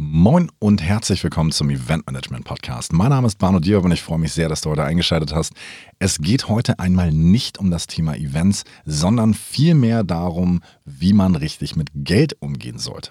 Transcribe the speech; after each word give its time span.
Moin 0.00 0.48
und 0.60 0.80
herzlich 0.80 1.24
willkommen 1.24 1.50
zum 1.50 1.70
Event 1.70 2.06
Management 2.06 2.44
Podcast. 2.44 2.92
Mein 2.92 3.08
Name 3.08 3.26
ist 3.26 3.36
Barno 3.36 3.58
Diab 3.58 3.84
und 3.84 3.90
ich 3.90 4.00
freue 4.00 4.20
mich 4.20 4.32
sehr, 4.32 4.48
dass 4.48 4.60
du 4.60 4.70
heute 4.70 4.84
eingeschaltet 4.84 5.34
hast. 5.34 5.54
Es 5.98 6.18
geht 6.18 6.46
heute 6.46 6.78
einmal 6.78 7.10
nicht 7.10 7.58
um 7.58 7.72
das 7.72 7.88
Thema 7.88 8.14
Events, 8.14 8.62
sondern 8.84 9.34
vielmehr 9.34 10.04
darum, 10.04 10.60
wie 10.84 11.12
man 11.12 11.34
richtig 11.34 11.74
mit 11.74 11.88
Geld 11.96 12.40
umgehen 12.40 12.78
sollte. 12.78 13.10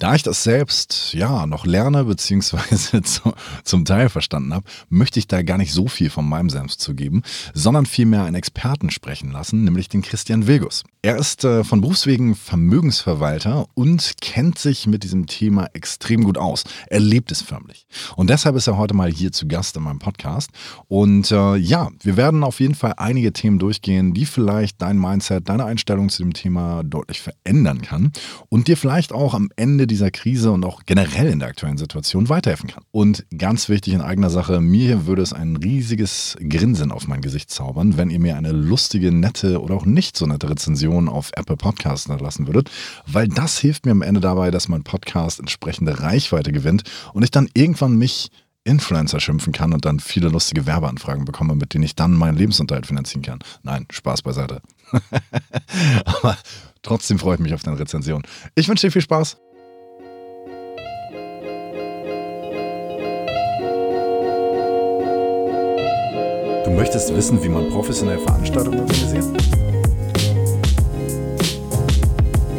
Da 0.00 0.16
ich 0.16 0.24
das 0.24 0.42
selbst 0.42 1.14
ja 1.14 1.46
noch 1.46 1.64
lerne 1.64 2.02
bzw. 2.02 3.00
zu, 3.02 3.32
zum 3.62 3.84
Teil 3.84 4.08
verstanden 4.08 4.54
habe, 4.54 4.66
möchte 4.88 5.20
ich 5.20 5.28
da 5.28 5.42
gar 5.42 5.58
nicht 5.58 5.72
so 5.72 5.86
viel 5.86 6.10
von 6.10 6.28
meinem 6.28 6.50
Senf 6.50 6.76
zugeben, 6.76 7.22
sondern 7.54 7.86
vielmehr 7.86 8.24
einen 8.24 8.34
Experten 8.34 8.90
sprechen 8.90 9.30
lassen, 9.30 9.62
nämlich 9.62 9.88
den 9.88 10.02
Christian 10.02 10.48
Wilgus. 10.48 10.82
Er 11.00 11.16
ist 11.16 11.44
äh, 11.44 11.62
von 11.62 11.80
Berufswegen 11.80 12.34
Vermögensverwalter 12.34 13.66
und 13.74 14.14
kennt 14.20 14.58
sich 14.58 14.88
mit 14.88 15.04
diesem 15.04 15.26
Thema 15.26 15.68
extrem 15.74 16.07
gut 16.16 16.38
aus. 16.38 16.64
Er 16.88 17.00
lebt 17.00 17.30
es 17.32 17.42
förmlich. 17.42 17.86
Und 18.16 18.30
deshalb 18.30 18.56
ist 18.56 18.66
er 18.66 18.76
heute 18.76 18.94
mal 18.94 19.10
hier 19.10 19.32
zu 19.32 19.46
Gast 19.46 19.76
in 19.76 19.82
meinem 19.82 19.98
Podcast. 19.98 20.50
Und 20.88 21.30
äh, 21.30 21.56
ja, 21.56 21.90
wir 22.02 22.16
werden 22.16 22.44
auf 22.44 22.60
jeden 22.60 22.74
Fall 22.74 22.94
einige 22.96 23.32
Themen 23.32 23.58
durchgehen, 23.58 24.14
die 24.14 24.26
vielleicht 24.26 24.80
dein 24.82 24.98
Mindset, 24.98 25.48
deine 25.48 25.64
Einstellung 25.64 26.08
zu 26.08 26.22
dem 26.22 26.32
Thema 26.32 26.82
deutlich 26.84 27.20
verändern 27.20 27.82
kann 27.82 28.12
und 28.48 28.68
dir 28.68 28.76
vielleicht 28.76 29.12
auch 29.12 29.34
am 29.34 29.50
Ende 29.56 29.86
dieser 29.86 30.10
Krise 30.10 30.52
und 30.52 30.64
auch 30.64 30.82
generell 30.86 31.28
in 31.28 31.38
der 31.38 31.48
aktuellen 31.48 31.78
Situation 31.78 32.28
weiterhelfen 32.28 32.68
kann. 32.68 32.84
Und 32.90 33.26
ganz 33.36 33.68
wichtig 33.68 33.94
in 33.94 34.00
eigener 34.00 34.30
Sache, 34.30 34.60
mir 34.60 35.06
würde 35.06 35.22
es 35.22 35.32
ein 35.32 35.56
riesiges 35.56 36.36
Grinsen 36.48 36.92
auf 36.92 37.08
mein 37.08 37.20
Gesicht 37.20 37.50
zaubern, 37.50 37.96
wenn 37.96 38.10
ihr 38.10 38.20
mir 38.20 38.36
eine 38.36 38.52
lustige, 38.52 39.12
nette 39.12 39.60
oder 39.60 39.74
auch 39.74 39.86
nicht 39.86 40.16
so 40.16 40.26
nette 40.26 40.50
Rezension 40.50 41.08
auf 41.08 41.30
Apple 41.34 41.56
Podcasts 41.56 42.06
hinterlassen 42.06 42.46
würdet, 42.46 42.70
weil 43.06 43.28
das 43.28 43.58
hilft 43.58 43.86
mir 43.86 43.92
am 43.92 44.02
Ende 44.02 44.20
dabei, 44.20 44.50
dass 44.50 44.68
mein 44.68 44.84
Podcast 44.84 45.40
entsprechende 45.40 45.97
Reichweite 46.00 46.52
gewinnt 46.52 46.84
und 47.12 47.22
ich 47.22 47.30
dann 47.30 47.48
irgendwann 47.54 47.96
mich 47.96 48.30
Influencer 48.64 49.20
schimpfen 49.20 49.52
kann 49.52 49.72
und 49.72 49.84
dann 49.84 50.00
viele 50.00 50.28
lustige 50.28 50.66
Werbeanfragen 50.66 51.24
bekomme, 51.24 51.54
mit 51.54 51.72
denen 51.72 51.84
ich 51.84 51.94
dann 51.94 52.12
meinen 52.12 52.36
Lebensunterhalt 52.36 52.86
finanzieren 52.86 53.22
kann. 53.22 53.38
Nein, 53.62 53.86
Spaß 53.90 54.22
beiseite. 54.22 54.60
Aber 56.04 56.36
trotzdem 56.82 57.18
freue 57.18 57.34
ich 57.34 57.40
mich 57.40 57.54
auf 57.54 57.62
deine 57.62 57.78
Rezension. 57.78 58.22
Ich 58.54 58.68
wünsche 58.68 58.86
dir 58.86 58.92
viel 58.92 59.02
Spaß. 59.02 59.38
Du 66.64 66.70
möchtest 66.74 67.14
wissen, 67.14 67.42
wie 67.42 67.48
man 67.48 67.70
professionell 67.70 68.18
Veranstaltungen 68.18 68.80
organisiert? 68.80 69.24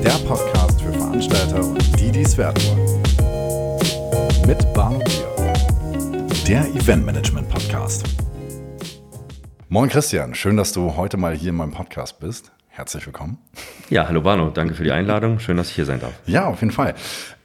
der 0.04 0.12
Podcast 0.28 0.82
für 0.82 0.94
Veranstalter 0.94 1.64
und 1.64 2.00
die, 2.00 2.12
die 2.12 2.22
es 2.22 2.38
werden 2.38 2.62
wollen. 2.64 3.09
Mit 4.50 4.74
Barno 4.74 4.98
Bier, 4.98 6.28
der 6.48 6.66
Eventmanagement 6.74 7.48
Podcast. 7.50 8.04
Moin 9.68 9.90
Christian, 9.90 10.34
schön, 10.34 10.58
dass 10.58 10.74
du 10.74 10.96
heute 10.96 11.18
mal 11.18 11.36
hier 11.36 11.50
in 11.50 11.56
meinem 11.56 11.72
Podcast 11.72 12.20
bist. 12.20 12.52
Herzlich 12.68 13.06
willkommen. 13.06 13.38
Ja, 13.90 14.08
hallo 14.08 14.22
Bano, 14.22 14.52
danke 14.52 14.76
für 14.76 14.84
die 14.84 14.92
Einladung. 14.92 15.40
Schön, 15.40 15.58
dass 15.58 15.70
ich 15.70 15.76
hier 15.76 15.86
sein 15.86 16.00
darf. 16.00 16.14
Ja, 16.28 16.46
auf 16.46 16.62
jeden 16.62 16.72
Fall. 16.72 16.94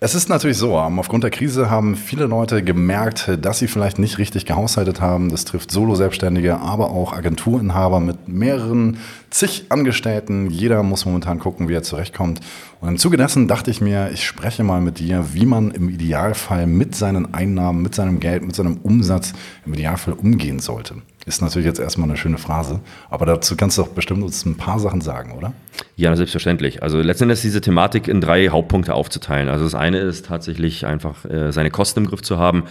Es 0.01 0.15
ist 0.15 0.29
natürlich 0.29 0.59
so, 0.59 0.77
ähm, 0.79 0.99
aufgrund 0.99 1.25
der 1.25 1.31
Krise 1.31 1.71
haben 1.71 1.97
viele 1.97 2.27
Leute 2.27 2.63
gemerkt, 2.63 3.31
dass 3.41 3.61
sie 3.61 3.67
vielleicht 3.67 3.99
nicht 3.99 4.19
richtig 4.19 4.45
gehaushaltet 4.45 5.01
haben. 5.01 5.31
Das 5.31 5.47
trifft 5.47 5.71
Solo-Selbstständige, 5.71 6.59
aber 6.59 6.91
auch 6.91 7.15
Agenturinhaber 7.15 7.99
mit 8.01 8.29
mehreren 8.29 8.99
zig 9.31 9.65
Angestellten. 9.71 10.51
Jeder 10.51 10.83
muss 10.83 11.07
momentan 11.07 11.39
gucken, 11.39 11.71
wie 11.71 11.75
er 11.75 11.83
zurechtkommt. 11.83 12.41
Und 12.83 12.89
im 12.91 12.99
Zuge 12.99 13.17
dessen 13.17 13.49
dachte 13.49 13.71
ich 13.71 13.81
mir, 13.81 14.11
ich 14.13 14.27
spreche 14.27 14.65
mal 14.65 14.83
mit 14.83 14.99
dir, 14.99 15.33
wie 15.33 15.47
man 15.47 15.71
im 15.71 15.89
Idealfall 15.89 16.67
mit 16.67 16.95
seinen 16.95 17.33
Einnahmen, 17.33 17.81
mit 17.81 17.95
seinem 17.95 18.21
Geld, 18.21 18.45
mit 18.45 18.55
seinem 18.55 18.77
Umsatz 18.83 19.33
im 19.65 19.73
Idealfall 19.73 20.13
umgehen 20.13 20.59
sollte. 20.59 20.97
Ist 21.27 21.41
natürlich 21.41 21.67
jetzt 21.67 21.81
erstmal 21.81 22.09
eine 22.09 22.19
schöne 22.19 22.37
Phrase, 22.37 22.81
aber 23.09 23.25
dazu 23.25 23.57
kannst 23.57 23.79
du 23.79 23.83
doch 23.83 23.89
bestimmt 23.89 24.23
uns 24.23 24.45
ein 24.45 24.57
paar 24.57 24.79
Sachen 24.79 25.01
sagen, 25.01 25.33
oder? 25.33 25.55
Ja, 25.97 26.15
selbstverständlich. 26.17 26.83
Also 26.83 27.01
letztendlich 27.01 27.39
ist 27.39 27.45
diese 27.45 27.61
Thematik 27.61 28.09
in 28.09 28.21
drei 28.21 28.49
Hauptpunkte 28.49 28.95
aufzuteilen. 28.95 29.49
Also 29.49 29.65
das 29.65 29.75
eine 29.75 29.99
ist 29.99 30.27
tatsächlich 30.27 30.87
einfach 30.87 31.25
äh, 31.25 31.53
seine 31.53 31.71
Kosten 31.71 32.01
im 32.01 32.07
Griff 32.09 32.23
zu 32.23 32.39
haben. 32.39 32.65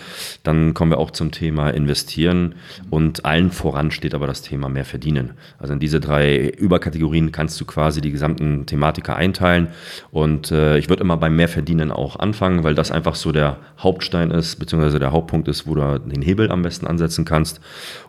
Dann 0.43 0.73
kommen 0.73 0.91
wir 0.91 0.99
auch 0.99 1.11
zum 1.11 1.31
Thema 1.31 1.69
investieren 1.69 2.55
und 2.89 3.25
allen 3.25 3.51
voran 3.51 3.91
steht 3.91 4.13
aber 4.13 4.27
das 4.27 4.41
Thema 4.41 4.69
mehr 4.69 4.85
verdienen. 4.85 5.31
Also 5.57 5.73
in 5.73 5.79
diese 5.79 5.99
drei 5.99 6.49
Überkategorien 6.49 7.31
kannst 7.31 7.59
du 7.59 7.65
quasi 7.65 8.01
die 8.01 8.11
gesamten 8.11 8.65
Thematiker 8.65 9.15
einteilen 9.15 9.69
und 10.11 10.51
äh, 10.51 10.77
ich 10.77 10.89
würde 10.89 11.01
immer 11.01 11.17
beim 11.17 11.35
mehr 11.35 11.49
verdienen 11.49 11.91
auch 11.91 12.17
anfangen, 12.17 12.63
weil 12.63 12.75
das 12.75 12.91
einfach 12.91 13.15
so 13.15 13.31
der 13.31 13.57
Hauptstein 13.79 14.31
ist, 14.31 14.57
beziehungsweise 14.57 14.99
der 14.99 15.11
Hauptpunkt 15.11 15.47
ist, 15.47 15.65
wo 15.65 15.75
du 15.75 15.99
den 15.99 16.21
Hebel 16.21 16.51
am 16.51 16.61
besten 16.61 16.87
ansetzen 16.87 17.25
kannst. 17.25 17.59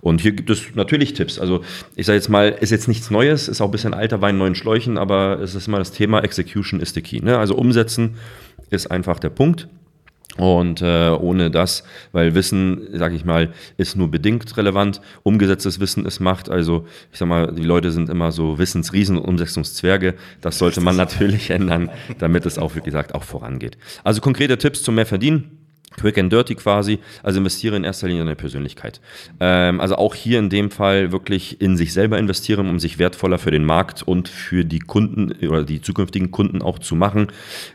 Und 0.01 0.21
hier 0.21 0.34
gibt 0.35 0.51
es 0.51 0.75
natürlich 0.75 1.15
Tipps. 1.15 1.39
Also 1.39 1.63
ich 1.97 2.07
sage 2.07 2.17
jetzt 2.17 2.29
mal, 2.29 2.49
ist 2.49 2.71
jetzt 2.71 2.89
nichts 2.89 3.11
Neues, 3.11 3.49
ist 3.49 3.61
auch 3.61 3.67
ein 3.69 3.73
bisschen 3.73 3.95
alter 3.95 4.21
Wein, 4.21 4.39
neuen 4.39 4.55
Schläuchen, 4.55 4.99
aber 4.99 5.41
es 5.41 5.55
ist 5.55 5.69
immer 5.69 5.79
das 5.79 5.93
Thema 5.93 6.21
Execution 6.23 6.81
is 6.81 6.95
the 6.95 7.03
key. 7.03 7.21
Ne? 7.21 7.39
Also 7.39 7.55
umsetzen 7.55 8.17
ist 8.71 8.91
einfach 8.91 9.19
der 9.19 9.31
Punkt. 9.31 9.69
Und 10.37 10.83
äh, 10.83 11.11
ohne 11.11 11.51
das, 11.51 11.85
weil 12.11 12.35
Wissen, 12.35 12.89
sage 12.93 13.15
ich 13.15 13.25
mal, 13.25 13.53
ist 13.77 13.97
nur 13.97 14.11
bedingt 14.11 14.57
relevant. 14.57 15.01
Umgesetztes 15.23 15.79
Wissen 15.79 16.07
ist 16.07 16.19
Macht. 16.19 16.51
Also 16.51 16.87
ich 17.13 17.19
sag 17.19 17.29
mal, 17.29 17.53
die 17.53 17.63
Leute 17.63 17.93
sind 17.93 18.09
immer 18.09 18.33
so 18.33 18.59
Wissensriesen 18.59 19.17
und 19.17 19.25
Umsetzungszwerge. 19.25 20.15
Das 20.41 20.59
sollte 20.59 20.81
man 20.81 20.97
natürlich 20.97 21.51
ändern, 21.51 21.91
damit 22.19 22.47
es 22.47 22.59
auch, 22.59 22.75
wie 22.75 22.81
gesagt, 22.81 23.15
auch 23.15 23.23
vorangeht. 23.23 23.79
Also 24.03 24.21
konkrete 24.21 24.59
Tipps 24.59 24.83
zum 24.83 24.97
mehr 24.97 25.07
verdienen. 25.07 25.64
Quick 26.01 26.19
and 26.19 26.33
Dirty 26.33 26.55
quasi, 26.55 26.99
also 27.23 27.39
investiere 27.39 27.77
in 27.77 27.85
erster 27.85 28.07
Linie 28.07 28.23
in 28.23 28.27
deine 28.27 28.37
Persönlichkeit. 28.37 29.01
Ähm, 29.41 29.81
also 29.81 29.97
auch 29.97 30.15
hier 30.15 30.39
in 30.39 30.51
dem 30.51 30.71
Fall 30.71 31.13
wirklich 31.13 31.61
in 31.61 31.77
sich 31.77 31.93
selber 31.93 32.19
investieren, 32.19 32.69
um 32.69 32.79
sich 32.79 32.99
wertvoller 32.99 33.39
für 33.39 33.51
den 33.51 33.65
Markt 33.65 34.03
und 34.03 34.29
für 34.29 34.65
die 34.65 34.79
Kunden 34.79 35.33
oder 35.47 35.65
die 35.65 35.81
zukünftigen 35.81 36.31
Kunden 36.31 36.63
auch 36.63 36.79
zu 36.79 36.97
machen. 36.97 37.29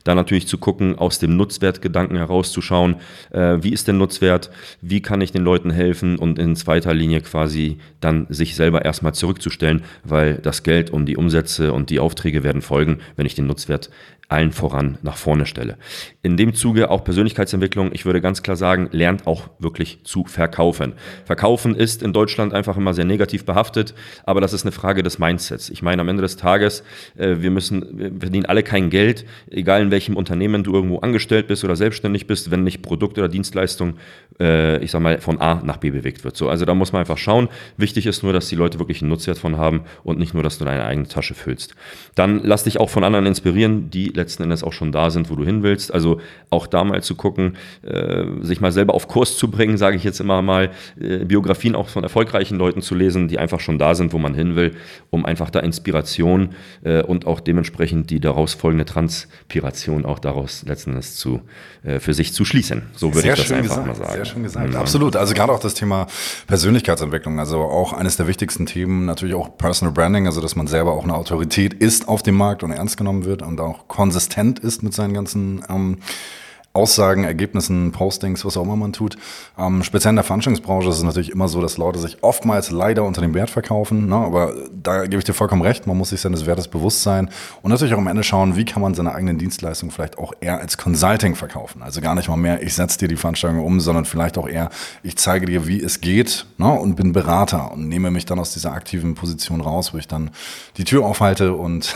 Dann 0.03 0.17
natürlich 0.17 0.47
zu 0.47 0.57
gucken, 0.57 0.97
aus 0.97 1.19
dem 1.19 1.37
Nutzwertgedanken 1.37 2.17
herauszuschauen, 2.17 2.95
äh, 3.31 3.57
wie 3.61 3.71
ist 3.71 3.87
der 3.87 3.95
Nutzwert, 3.95 4.51
wie 4.81 5.01
kann 5.01 5.21
ich 5.21 5.31
den 5.31 5.43
Leuten 5.43 5.71
helfen 5.71 6.17
und 6.17 6.39
in 6.39 6.55
zweiter 6.55 6.93
Linie 6.93 7.21
quasi 7.21 7.77
dann 7.99 8.27
sich 8.29 8.55
selber 8.55 8.85
erstmal 8.85 9.13
zurückzustellen, 9.13 9.83
weil 10.03 10.35
das 10.35 10.63
Geld 10.63 10.89
und 10.89 11.05
die 11.05 11.17
Umsätze 11.17 11.73
und 11.73 11.89
die 11.89 11.99
Aufträge 11.99 12.43
werden 12.43 12.61
folgen, 12.61 12.99
wenn 13.15 13.25
ich 13.25 13.35
den 13.35 13.47
Nutzwert 13.47 13.89
allen 14.29 14.51
voran 14.51 14.99
nach 15.01 15.17
vorne 15.17 15.47
stelle. 15.47 15.77
In 16.21 16.37
dem 16.37 16.53
Zuge 16.53 16.91
auch 16.91 17.03
Persönlichkeitsentwicklung. 17.03 17.89
Ich 17.93 18.05
würde 18.05 18.21
ganz 18.21 18.43
klar 18.43 18.55
sagen, 18.55 18.87
lernt 18.91 19.25
auch 19.25 19.49
wirklich 19.57 20.03
zu 20.03 20.25
verkaufen. 20.25 20.93
Verkaufen 21.25 21.75
ist 21.75 22.03
in 22.03 22.13
Deutschland 22.13 22.53
einfach 22.53 22.77
immer 22.77 22.93
sehr 22.93 23.05
negativ 23.05 23.43
behaftet, 23.43 23.95
aber 24.23 24.39
das 24.39 24.53
ist 24.53 24.65
eine 24.65 24.71
Frage 24.71 25.01
des 25.01 25.17
Mindsets. 25.17 25.71
Ich 25.71 25.81
meine, 25.81 26.03
am 26.03 26.09
Ende 26.09 26.21
des 26.21 26.37
Tages, 26.37 26.83
äh, 27.17 27.37
wir 27.39 27.49
müssen, 27.49 27.97
wir 27.97 28.11
verdienen 28.19 28.45
alle 28.45 28.61
kein 28.61 28.91
Geld, 28.91 29.25
egal 29.49 29.81
in 29.81 29.89
welchem 29.89 30.15
Unternehmen 30.15 30.63
du 30.63 30.73
irgendwo 30.73 30.99
angestellt 30.99 31.47
bist 31.47 31.63
oder 31.63 31.75
selbstständig 31.75 32.27
bist, 32.27 32.51
wenn 32.51 32.63
nicht 32.63 32.83
Produkt 32.83 33.17
oder 33.17 33.29
Dienstleistung, 33.29 33.95
äh, 34.39 34.77
ich 34.83 34.91
sag 34.91 35.01
mal, 35.01 35.19
von 35.21 35.41
A 35.41 35.55
nach 35.63 35.77
B 35.77 35.89
bewegt 35.89 36.23
wird. 36.23 36.37
So, 36.37 36.49
also 36.49 36.65
da 36.65 36.75
muss 36.75 36.93
man 36.93 36.99
einfach 36.99 37.17
schauen. 37.17 37.49
Wichtig 37.77 38.05
ist 38.05 38.21
nur, 38.21 38.31
dass 38.31 38.47
die 38.47 38.55
Leute 38.55 38.77
wirklich 38.77 39.01
einen 39.01 39.09
Nutzwert 39.09 39.39
von 39.39 39.57
haben 39.57 39.85
und 40.03 40.19
nicht 40.19 40.35
nur, 40.35 40.43
dass 40.43 40.59
du 40.59 40.65
deine 40.65 40.85
eigene 40.85 41.07
Tasche 41.07 41.33
füllst. 41.33 41.73
Dann 42.13 42.41
lass 42.43 42.65
dich 42.65 42.79
auch 42.79 42.91
von 42.91 43.03
anderen 43.03 43.25
inspirieren, 43.25 43.89
die 43.89 44.18
letzten 44.19 44.43
Endes 44.43 44.63
auch 44.63 44.73
schon 44.73 44.91
da 44.91 45.09
sind, 45.09 45.29
wo 45.29 45.35
du 45.35 45.43
hin 45.43 45.63
willst. 45.63 45.93
Also 45.93 46.19
auch 46.49 46.67
da 46.67 46.83
mal 46.83 47.01
zu 47.01 47.15
gucken, 47.15 47.57
äh, 47.83 48.25
sich 48.41 48.61
mal 48.61 48.71
selber 48.71 48.93
auf 48.93 49.07
Kurs 49.07 49.37
zu 49.37 49.49
bringen, 49.49 49.77
sage 49.77 49.95
ich 49.95 50.03
jetzt 50.03 50.19
immer 50.19 50.41
mal, 50.41 50.71
äh, 50.99 51.25
Biografien 51.25 51.75
auch 51.75 51.89
von 51.89 52.03
erfolgreichen 52.03 52.57
Leuten 52.57 52.81
zu 52.81 52.95
lesen, 52.95 53.27
die 53.27 53.39
einfach 53.39 53.59
schon 53.59 53.79
da 53.79 53.95
sind, 53.95 54.13
wo 54.13 54.17
man 54.17 54.33
hin 54.33 54.55
will, 54.55 54.75
um 55.09 55.25
einfach 55.25 55.49
da 55.49 55.59
Inspiration 55.59 56.49
äh, 56.83 57.01
und 57.01 57.25
auch 57.25 57.39
dementsprechend 57.39 58.09
die 58.09 58.19
daraus 58.19 58.53
folgende 58.53 58.85
Transpiration 58.85 60.05
auch 60.05 60.19
daraus 60.19 60.63
letzten 60.65 60.91
Endes 60.91 61.15
zu, 61.15 61.41
äh, 61.83 61.99
für 61.99 62.13
sich 62.13 62.33
zu 62.33 62.45
schließen. 62.45 62.83
So 62.95 63.13
würde 63.13 63.29
ich 63.29 63.35
das 63.35 63.51
einfach 63.51 63.69
gesagt, 63.69 63.87
mal 63.87 63.95
sagen. 63.95 64.13
Sehr 64.13 64.25
schön 64.25 64.43
gesagt. 64.43 64.73
Ja. 64.73 64.79
Absolut. 64.79 65.15
Also 65.15 65.33
gerade 65.33 65.51
auch 65.51 65.59
das 65.59 65.73
Thema 65.73 66.07
Persönlichkeitsentwicklung, 66.47 67.39
also 67.39 67.59
auch 67.59 67.93
eines 67.93 68.17
der 68.17 68.27
wichtigsten 68.27 68.65
Themen, 68.65 69.05
natürlich 69.05 69.35
auch 69.35 69.57
Personal 69.57 69.93
Branding, 69.93 70.25
also 70.25 70.41
dass 70.41 70.55
man 70.55 70.67
selber 70.67 70.93
auch 70.93 71.03
eine 71.03 71.15
Autorität 71.15 71.73
ist 71.73 72.07
auf 72.07 72.23
dem 72.23 72.35
Markt 72.35 72.63
und 72.63 72.71
ernst 72.71 72.97
genommen 72.97 73.25
wird 73.25 73.41
und 73.41 73.59
auch 73.61 73.87
konsistent 74.09 74.57
ist 74.57 74.81
mit 74.81 74.91
seinen 74.91 75.13
ganzen 75.13 75.63
ähm, 75.69 75.99
Aussagen, 76.79 77.25
Ergebnissen, 77.25 77.91
Postings, 77.91 78.45
was 78.45 78.55
auch 78.55 78.63
immer 78.63 78.77
man 78.77 78.93
tut. 78.93 79.17
Ähm, 79.57 79.83
speziell 79.83 80.11
in 80.11 80.15
der 80.15 80.23
Veranstaltungsbranche 80.23 80.87
ist 80.87 80.95
es 80.95 81.03
natürlich 81.03 81.29
immer 81.29 81.49
so, 81.49 81.61
dass 81.61 81.77
Leute 81.77 81.99
sich 81.99 82.23
oftmals 82.23 82.71
leider 82.71 83.03
unter 83.03 83.19
dem 83.19 83.33
Wert 83.33 83.49
verkaufen. 83.49 84.07
Ne? 84.07 84.15
Aber 84.15 84.53
da 84.71 85.03
gebe 85.03 85.17
ich 85.17 85.25
dir 85.25 85.33
vollkommen 85.33 85.61
recht, 85.61 85.87
man 85.87 85.97
muss 85.97 86.11
sich 86.11 86.21
seines 86.21 86.45
Wertes 86.45 86.69
bewusst 86.69 87.03
sein 87.03 87.29
und 87.61 87.71
natürlich 87.71 87.93
auch 87.93 87.97
am 87.97 88.07
Ende 88.07 88.23
schauen, 88.23 88.55
wie 88.55 88.63
kann 88.63 88.81
man 88.81 88.93
seine 88.93 89.13
eigenen 89.13 89.37
Dienstleistungen 89.37 89.91
vielleicht 89.91 90.17
auch 90.17 90.31
eher 90.39 90.59
als 90.59 90.77
Consulting 90.77 91.35
verkaufen. 91.35 91.83
Also 91.83 91.99
gar 91.99 92.15
nicht 92.15 92.29
mal 92.29 92.37
mehr, 92.37 92.63
ich 92.63 92.73
setze 92.73 92.97
dir 92.97 93.09
die 93.09 93.17
Veranstaltung 93.17 93.59
um, 93.59 93.81
sondern 93.81 94.05
vielleicht 94.05 94.37
auch 94.37 94.47
eher, 94.47 94.69
ich 95.03 95.17
zeige 95.17 95.47
dir, 95.47 95.67
wie 95.67 95.81
es 95.83 95.99
geht 95.99 96.45
ne? 96.57 96.71
und 96.71 96.95
bin 96.95 97.11
Berater 97.11 97.73
und 97.73 97.89
nehme 97.89 98.09
mich 98.09 98.25
dann 98.25 98.39
aus 98.39 98.53
dieser 98.53 98.71
aktiven 98.71 99.15
Position 99.15 99.59
raus, 99.59 99.93
wo 99.93 99.97
ich 99.97 100.07
dann 100.07 100.31
die 100.77 100.85
Tür 100.85 101.05
aufhalte 101.05 101.53
und 101.53 101.93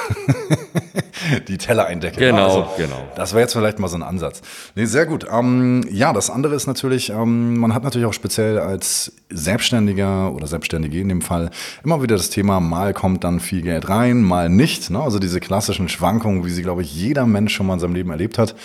die 1.48 1.58
Teller 1.58 1.86
eindecke. 1.86 2.20
Genau, 2.20 2.46
also, 2.46 2.68
genau. 2.78 3.08
Das 3.16 3.32
wäre 3.32 3.42
jetzt 3.42 3.54
vielleicht 3.54 3.80
mal 3.80 3.88
so 3.88 3.96
ein 3.96 4.04
Ansatz. 4.04 4.42
Nee, 4.75 4.86
sehr 4.86 5.06
gut. 5.06 5.28
Ähm, 5.31 5.86
ja, 5.92 6.14
das 6.14 6.31
andere 6.31 6.56
ist 6.56 6.66
natürlich, 6.66 7.12
ähm, 7.12 7.58
man 7.58 7.75
hat 7.75 7.84
natürlich 7.84 8.08
auch 8.08 8.14
speziell 8.14 8.58
als 8.58 9.12
Selbstständiger 9.30 10.34
oder 10.34 10.48
Selbstständige 10.48 11.00
in 11.00 11.10
dem 11.10 11.22
Fall 11.22 11.52
immer 11.84 12.02
wieder 12.02 12.18
das 12.18 12.31
Thema, 12.31 12.60
mal 12.60 12.92
kommt 12.94 13.24
dann 13.24 13.40
viel 13.40 13.62
Geld 13.62 13.88
rein, 13.88 14.24
mal 14.24 14.50
nicht. 14.50 14.90
Ne? 14.90 15.00
Also 15.00 15.20
diese 15.20 15.40
klassischen 15.40 15.90
Schwankungen, 15.90 16.44
wie 16.44 16.50
sie, 16.50 16.64
glaube 16.64 16.81
ich, 16.81 16.96
jeder 16.96 17.28
Mensch 17.28 17.54
schon 17.54 17.68
mal 17.68 17.75
in 17.75 17.81
seinem 17.81 17.94
Leben 17.94 18.10
erlebt 18.10 18.40
hat 18.40 18.56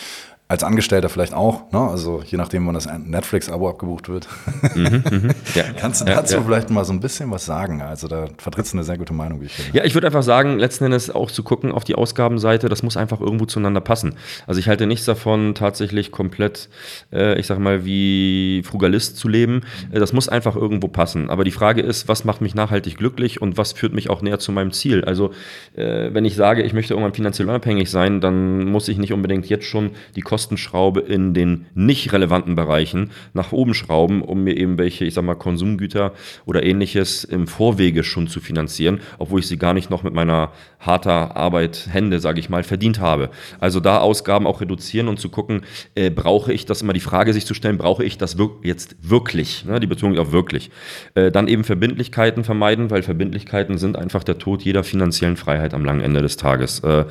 als 0.50 0.64
Angestellter 0.64 1.10
vielleicht 1.10 1.34
auch, 1.34 1.70
ne? 1.72 1.78
also 1.78 2.22
je 2.24 2.38
nachdem, 2.38 2.66
wann 2.66 2.72
das 2.72 2.86
Netflix-Abo 2.86 3.68
abgebucht 3.68 4.08
wird. 4.08 4.28
Mhm, 4.74 5.04
mh. 5.04 5.34
ja. 5.54 5.64
Kannst 5.78 6.00
du 6.00 6.06
dazu 6.06 6.34
ja, 6.34 6.40
ja. 6.40 6.46
vielleicht 6.46 6.70
mal 6.70 6.86
so 6.86 6.94
ein 6.94 7.00
bisschen 7.00 7.30
was 7.30 7.44
sagen? 7.44 7.82
Also 7.82 8.08
da 8.08 8.28
vertrittst 8.38 8.72
du 8.72 8.78
eine 8.78 8.84
sehr 8.84 8.96
gute 8.96 9.12
Meinung, 9.12 9.42
wie 9.42 9.44
ich 9.44 9.52
finde. 9.52 9.76
Ja, 9.76 9.84
ich 9.84 9.92
würde 9.92 10.06
einfach 10.06 10.22
sagen, 10.22 10.58
letzten 10.58 10.84
Endes 10.84 11.10
auch 11.10 11.30
zu 11.30 11.42
gucken 11.42 11.70
auf 11.70 11.84
die 11.84 11.96
Ausgabenseite, 11.96 12.70
das 12.70 12.82
muss 12.82 12.96
einfach 12.96 13.20
irgendwo 13.20 13.44
zueinander 13.44 13.82
passen. 13.82 14.14
Also 14.46 14.58
ich 14.58 14.68
halte 14.68 14.86
nichts 14.86 15.04
davon, 15.04 15.54
tatsächlich 15.54 16.12
komplett, 16.12 16.70
äh, 17.12 17.38
ich 17.38 17.46
sage 17.46 17.60
mal, 17.60 17.84
wie 17.84 18.62
Frugalist 18.64 19.18
zu 19.18 19.28
leben. 19.28 19.60
Äh, 19.92 20.00
das 20.00 20.14
muss 20.14 20.30
einfach 20.30 20.56
irgendwo 20.56 20.88
passen. 20.88 21.28
Aber 21.28 21.44
die 21.44 21.50
Frage 21.50 21.82
ist, 21.82 22.08
was 22.08 22.24
macht 22.24 22.40
mich 22.40 22.54
nachhaltig 22.54 22.96
glücklich 22.96 23.42
und 23.42 23.58
was 23.58 23.72
führt 23.72 23.92
mich 23.92 24.08
auch 24.08 24.22
näher 24.22 24.38
zu 24.38 24.52
meinem 24.52 24.72
Ziel? 24.72 25.04
Also 25.04 25.30
äh, 25.76 26.08
wenn 26.14 26.24
ich 26.24 26.36
sage, 26.36 26.62
ich 26.62 26.72
möchte 26.72 26.94
irgendwann 26.94 27.12
finanziell 27.12 27.50
unabhängig 27.50 27.90
sein, 27.90 28.22
dann 28.22 28.64
muss 28.64 28.88
ich 28.88 28.96
nicht 28.96 29.12
unbedingt 29.12 29.46
jetzt 29.46 29.66
schon 29.66 29.90
die 30.16 30.22
Kosten 30.22 30.37
Kostenschraube 30.38 31.00
in 31.00 31.34
den 31.34 31.66
nicht 31.74 32.12
relevanten 32.12 32.54
Bereichen 32.54 33.10
nach 33.34 33.50
oben 33.50 33.74
schrauben, 33.74 34.22
um 34.22 34.44
mir 34.44 34.56
eben 34.56 34.78
welche, 34.78 35.04
ich 35.04 35.14
sag 35.14 35.24
mal, 35.24 35.34
Konsumgüter 35.34 36.12
oder 36.46 36.62
ähnliches 36.62 37.24
im 37.24 37.48
Vorwege 37.48 38.04
schon 38.04 38.28
zu 38.28 38.38
finanzieren, 38.38 39.00
obwohl 39.18 39.40
ich 39.40 39.48
sie 39.48 39.58
gar 39.58 39.74
nicht 39.74 39.90
noch 39.90 40.04
mit 40.04 40.14
meiner 40.14 40.52
harter 40.78 41.36
Arbeit, 41.36 41.88
Hände, 41.90 42.20
sage 42.20 42.38
ich 42.38 42.48
mal, 42.48 42.62
verdient 42.62 43.00
habe. 43.00 43.30
Also 43.58 43.80
da 43.80 43.98
Ausgaben 43.98 44.46
auch 44.46 44.60
reduzieren 44.60 45.08
und 45.08 45.18
zu 45.18 45.28
gucken, 45.28 45.62
äh, 45.96 46.08
brauche 46.08 46.52
ich 46.52 46.66
das 46.66 46.82
immer 46.82 46.92
die 46.92 47.00
Frage 47.00 47.32
sich 47.32 47.44
zu 47.44 47.54
stellen, 47.54 47.76
brauche 47.76 48.04
ich 48.04 48.16
das 48.16 48.38
wir 48.38 48.48
jetzt 48.62 48.94
wirklich? 49.02 49.64
Ne? 49.64 49.80
Die 49.80 49.88
Betonung 49.88 50.18
auf 50.18 50.30
wirklich. 50.30 50.70
Äh, 51.16 51.32
dann 51.32 51.48
eben 51.48 51.64
Verbindlichkeiten 51.64 52.44
vermeiden, 52.44 52.92
weil 52.92 53.02
Verbindlichkeiten 53.02 53.76
sind 53.76 53.96
einfach 53.96 54.22
der 54.22 54.38
Tod 54.38 54.62
jeder 54.62 54.84
finanziellen 54.84 55.36
Freiheit 55.36 55.74
am 55.74 55.84
langen 55.84 56.02
Ende 56.02 56.22
des 56.22 56.36
Tages. 56.36 56.78
Äh, 56.78 57.06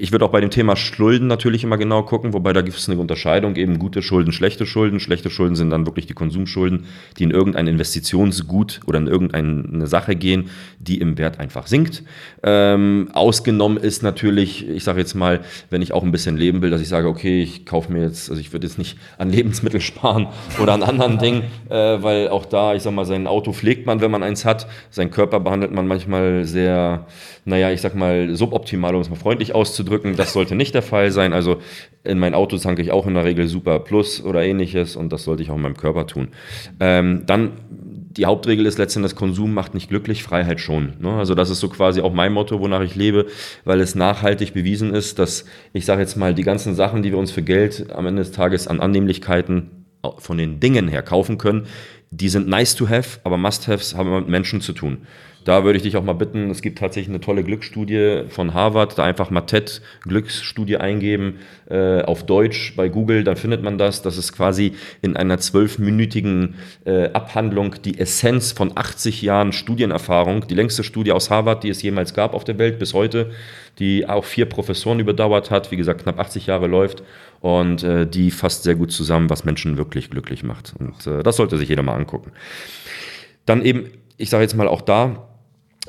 ich 0.00 0.12
würde 0.12 0.24
auch 0.24 0.30
bei 0.30 0.40
dem 0.40 0.50
Thema 0.50 0.76
Schulden 0.76 1.26
natürlich 1.26 1.64
immer 1.64 1.76
genau 1.76 2.02
gucken, 2.02 2.32
wobei 2.32 2.52
da 2.52 2.62
gibt 2.62 2.76
es 2.76 2.88
eine 2.88 3.00
Unterscheidung, 3.00 3.56
eben 3.56 3.78
gute 3.78 4.02
Schulden, 4.02 4.32
schlechte 4.32 4.66
Schulden. 4.66 5.00
Schlechte 5.00 5.30
Schulden 5.30 5.56
sind 5.56 5.70
dann 5.70 5.86
wirklich 5.86 6.06
die 6.06 6.14
Konsumschulden, 6.14 6.86
die 7.18 7.24
in 7.24 7.30
irgendein 7.30 7.66
Investitionsgut 7.66 8.80
oder 8.86 8.98
in 8.98 9.06
irgendeine 9.06 9.86
Sache 9.86 10.16
gehen, 10.16 10.50
die 10.78 10.98
im 10.98 11.18
Wert 11.18 11.38
einfach 11.38 11.66
sinkt. 11.66 12.02
Ähm, 12.42 13.10
ausgenommen 13.12 13.76
ist 13.78 14.02
natürlich, 14.02 14.68
ich 14.68 14.84
sage 14.84 15.00
jetzt 15.00 15.14
mal, 15.14 15.40
wenn 15.68 15.82
ich 15.82 15.92
auch 15.92 16.02
ein 16.02 16.12
bisschen 16.12 16.36
leben 16.36 16.62
will, 16.62 16.70
dass 16.70 16.80
ich 16.80 16.88
sage, 16.88 17.08
okay, 17.08 17.42
ich 17.42 17.66
kaufe 17.66 17.92
mir 17.92 18.02
jetzt, 18.02 18.30
also 18.30 18.40
ich 18.40 18.52
würde 18.52 18.66
jetzt 18.66 18.78
nicht 18.78 18.98
an 19.18 19.30
Lebensmittel 19.30 19.80
sparen 19.80 20.28
oder 20.60 20.74
an 20.74 20.82
anderen 20.82 21.18
Dingen, 21.18 21.42
äh, 21.68 21.74
weil 21.74 22.28
auch 22.28 22.46
da, 22.46 22.74
ich 22.74 22.82
sage 22.82 22.96
mal, 22.96 23.04
sein 23.04 23.26
Auto 23.26 23.52
pflegt 23.52 23.86
man, 23.86 24.00
wenn 24.00 24.10
man 24.10 24.22
eins 24.22 24.44
hat, 24.44 24.66
sein 24.90 25.10
Körper 25.10 25.40
behandelt 25.40 25.72
man 25.72 25.86
manchmal 25.86 26.44
sehr, 26.44 27.06
naja, 27.44 27.70
ich 27.70 27.80
sag 27.80 27.94
mal, 27.94 28.34
suboptimal, 28.34 28.94
um 28.94 29.00
es 29.00 29.10
mal 29.10 29.16
freundlich 29.16 29.54
auszudrücken. 29.54 29.59
Das 30.16 30.32
sollte 30.32 30.54
nicht 30.54 30.74
der 30.74 30.82
Fall 30.82 31.10
sein. 31.10 31.32
Also 31.32 31.58
in 32.04 32.18
mein 32.18 32.34
Auto 32.34 32.56
tanke 32.56 32.82
ich 32.82 32.90
auch 32.90 33.06
in 33.06 33.14
der 33.14 33.24
Regel 33.24 33.46
Super 33.48 33.80
Plus 33.80 34.22
oder 34.22 34.42
ähnliches 34.42 34.96
und 34.96 35.12
das 35.12 35.24
sollte 35.24 35.42
ich 35.42 35.50
auch 35.50 35.56
in 35.56 35.62
meinem 35.62 35.76
Körper 35.76 36.06
tun. 36.06 36.28
Ähm, 36.78 37.24
dann 37.26 37.52
die 38.10 38.26
Hauptregel 38.26 38.66
ist 38.66 38.78
letztendlich, 38.78 39.14
Konsum 39.14 39.54
macht 39.54 39.74
nicht 39.74 39.88
glücklich, 39.88 40.22
Freiheit 40.22 40.60
schon. 40.60 40.94
Ne? 41.00 41.12
Also 41.12 41.34
das 41.34 41.48
ist 41.48 41.60
so 41.60 41.68
quasi 41.68 42.00
auch 42.00 42.12
mein 42.12 42.32
Motto, 42.32 42.60
wonach 42.60 42.80
ich 42.80 42.96
lebe, 42.96 43.26
weil 43.64 43.80
es 43.80 43.94
nachhaltig 43.94 44.52
bewiesen 44.52 44.92
ist, 44.92 45.18
dass 45.18 45.44
ich 45.72 45.84
sage 45.84 46.00
jetzt 46.00 46.16
mal, 46.16 46.34
die 46.34 46.42
ganzen 46.42 46.74
Sachen, 46.74 47.02
die 47.02 47.12
wir 47.12 47.18
uns 47.18 47.30
für 47.30 47.42
Geld 47.42 47.86
am 47.92 48.06
Ende 48.06 48.22
des 48.22 48.32
Tages 48.32 48.66
an 48.66 48.80
Annehmlichkeiten 48.80 49.70
von 50.18 50.38
den 50.38 50.58
Dingen 50.58 50.88
her 50.88 51.02
kaufen 51.02 51.38
können, 51.38 51.66
die 52.10 52.28
sind 52.28 52.48
nice 52.48 52.74
to 52.74 52.88
have, 52.88 53.20
aber 53.22 53.36
must-haves 53.36 53.94
haben 53.94 54.12
mit 54.12 54.28
Menschen 54.28 54.60
zu 54.60 54.72
tun. 54.72 55.06
Da 55.44 55.64
würde 55.64 55.78
ich 55.78 55.82
dich 55.82 55.96
auch 55.96 56.04
mal 56.04 56.12
bitten, 56.12 56.50
es 56.50 56.60
gibt 56.60 56.78
tatsächlich 56.78 57.08
eine 57.08 57.20
tolle 57.20 57.42
Glücksstudie 57.42 58.24
von 58.28 58.52
Harvard, 58.52 58.98
da 58.98 59.04
einfach 59.04 59.30
mal 59.30 59.40
TED 59.42 59.80
Glücksstudie 60.02 60.76
eingeben 60.76 61.38
äh, 61.70 62.02
auf 62.02 62.26
Deutsch 62.26 62.74
bei 62.76 62.88
Google, 62.88 63.24
dann 63.24 63.36
findet 63.36 63.62
man 63.62 63.78
das. 63.78 64.02
Das 64.02 64.18
ist 64.18 64.32
quasi 64.32 64.74
in 65.00 65.16
einer 65.16 65.38
zwölfminütigen 65.38 66.56
äh, 66.84 67.10
Abhandlung 67.12 67.76
die 67.82 67.98
Essenz 67.98 68.52
von 68.52 68.72
80 68.76 69.22
Jahren 69.22 69.52
Studienerfahrung, 69.52 70.46
die 70.46 70.54
längste 70.54 70.84
Studie 70.84 71.12
aus 71.12 71.30
Harvard, 71.30 71.64
die 71.64 71.70
es 71.70 71.82
jemals 71.82 72.12
gab 72.12 72.34
auf 72.34 72.44
der 72.44 72.58
Welt 72.58 72.78
bis 72.78 72.92
heute, 72.92 73.30
die 73.78 74.06
auch 74.06 74.24
vier 74.24 74.46
Professoren 74.46 75.00
überdauert 75.00 75.50
hat, 75.50 75.70
wie 75.70 75.76
gesagt 75.76 76.02
knapp 76.02 76.18
80 76.18 76.46
Jahre 76.46 76.66
läuft 76.66 77.02
und 77.40 77.82
äh, 77.82 78.06
die 78.06 78.30
fasst 78.30 78.64
sehr 78.64 78.74
gut 78.74 78.92
zusammen, 78.92 79.30
was 79.30 79.44
Menschen 79.44 79.78
wirklich 79.78 80.10
glücklich 80.10 80.42
macht. 80.42 80.74
Und 80.78 81.06
äh, 81.06 81.22
das 81.22 81.36
sollte 81.36 81.56
sich 81.56 81.68
jeder 81.68 81.82
mal 81.82 81.94
angucken. 81.94 82.32
Dann 83.46 83.64
eben, 83.64 83.90
ich 84.18 84.28
sage 84.28 84.42
jetzt 84.42 84.54
mal 84.54 84.68
auch 84.68 84.82
da, 84.82 85.29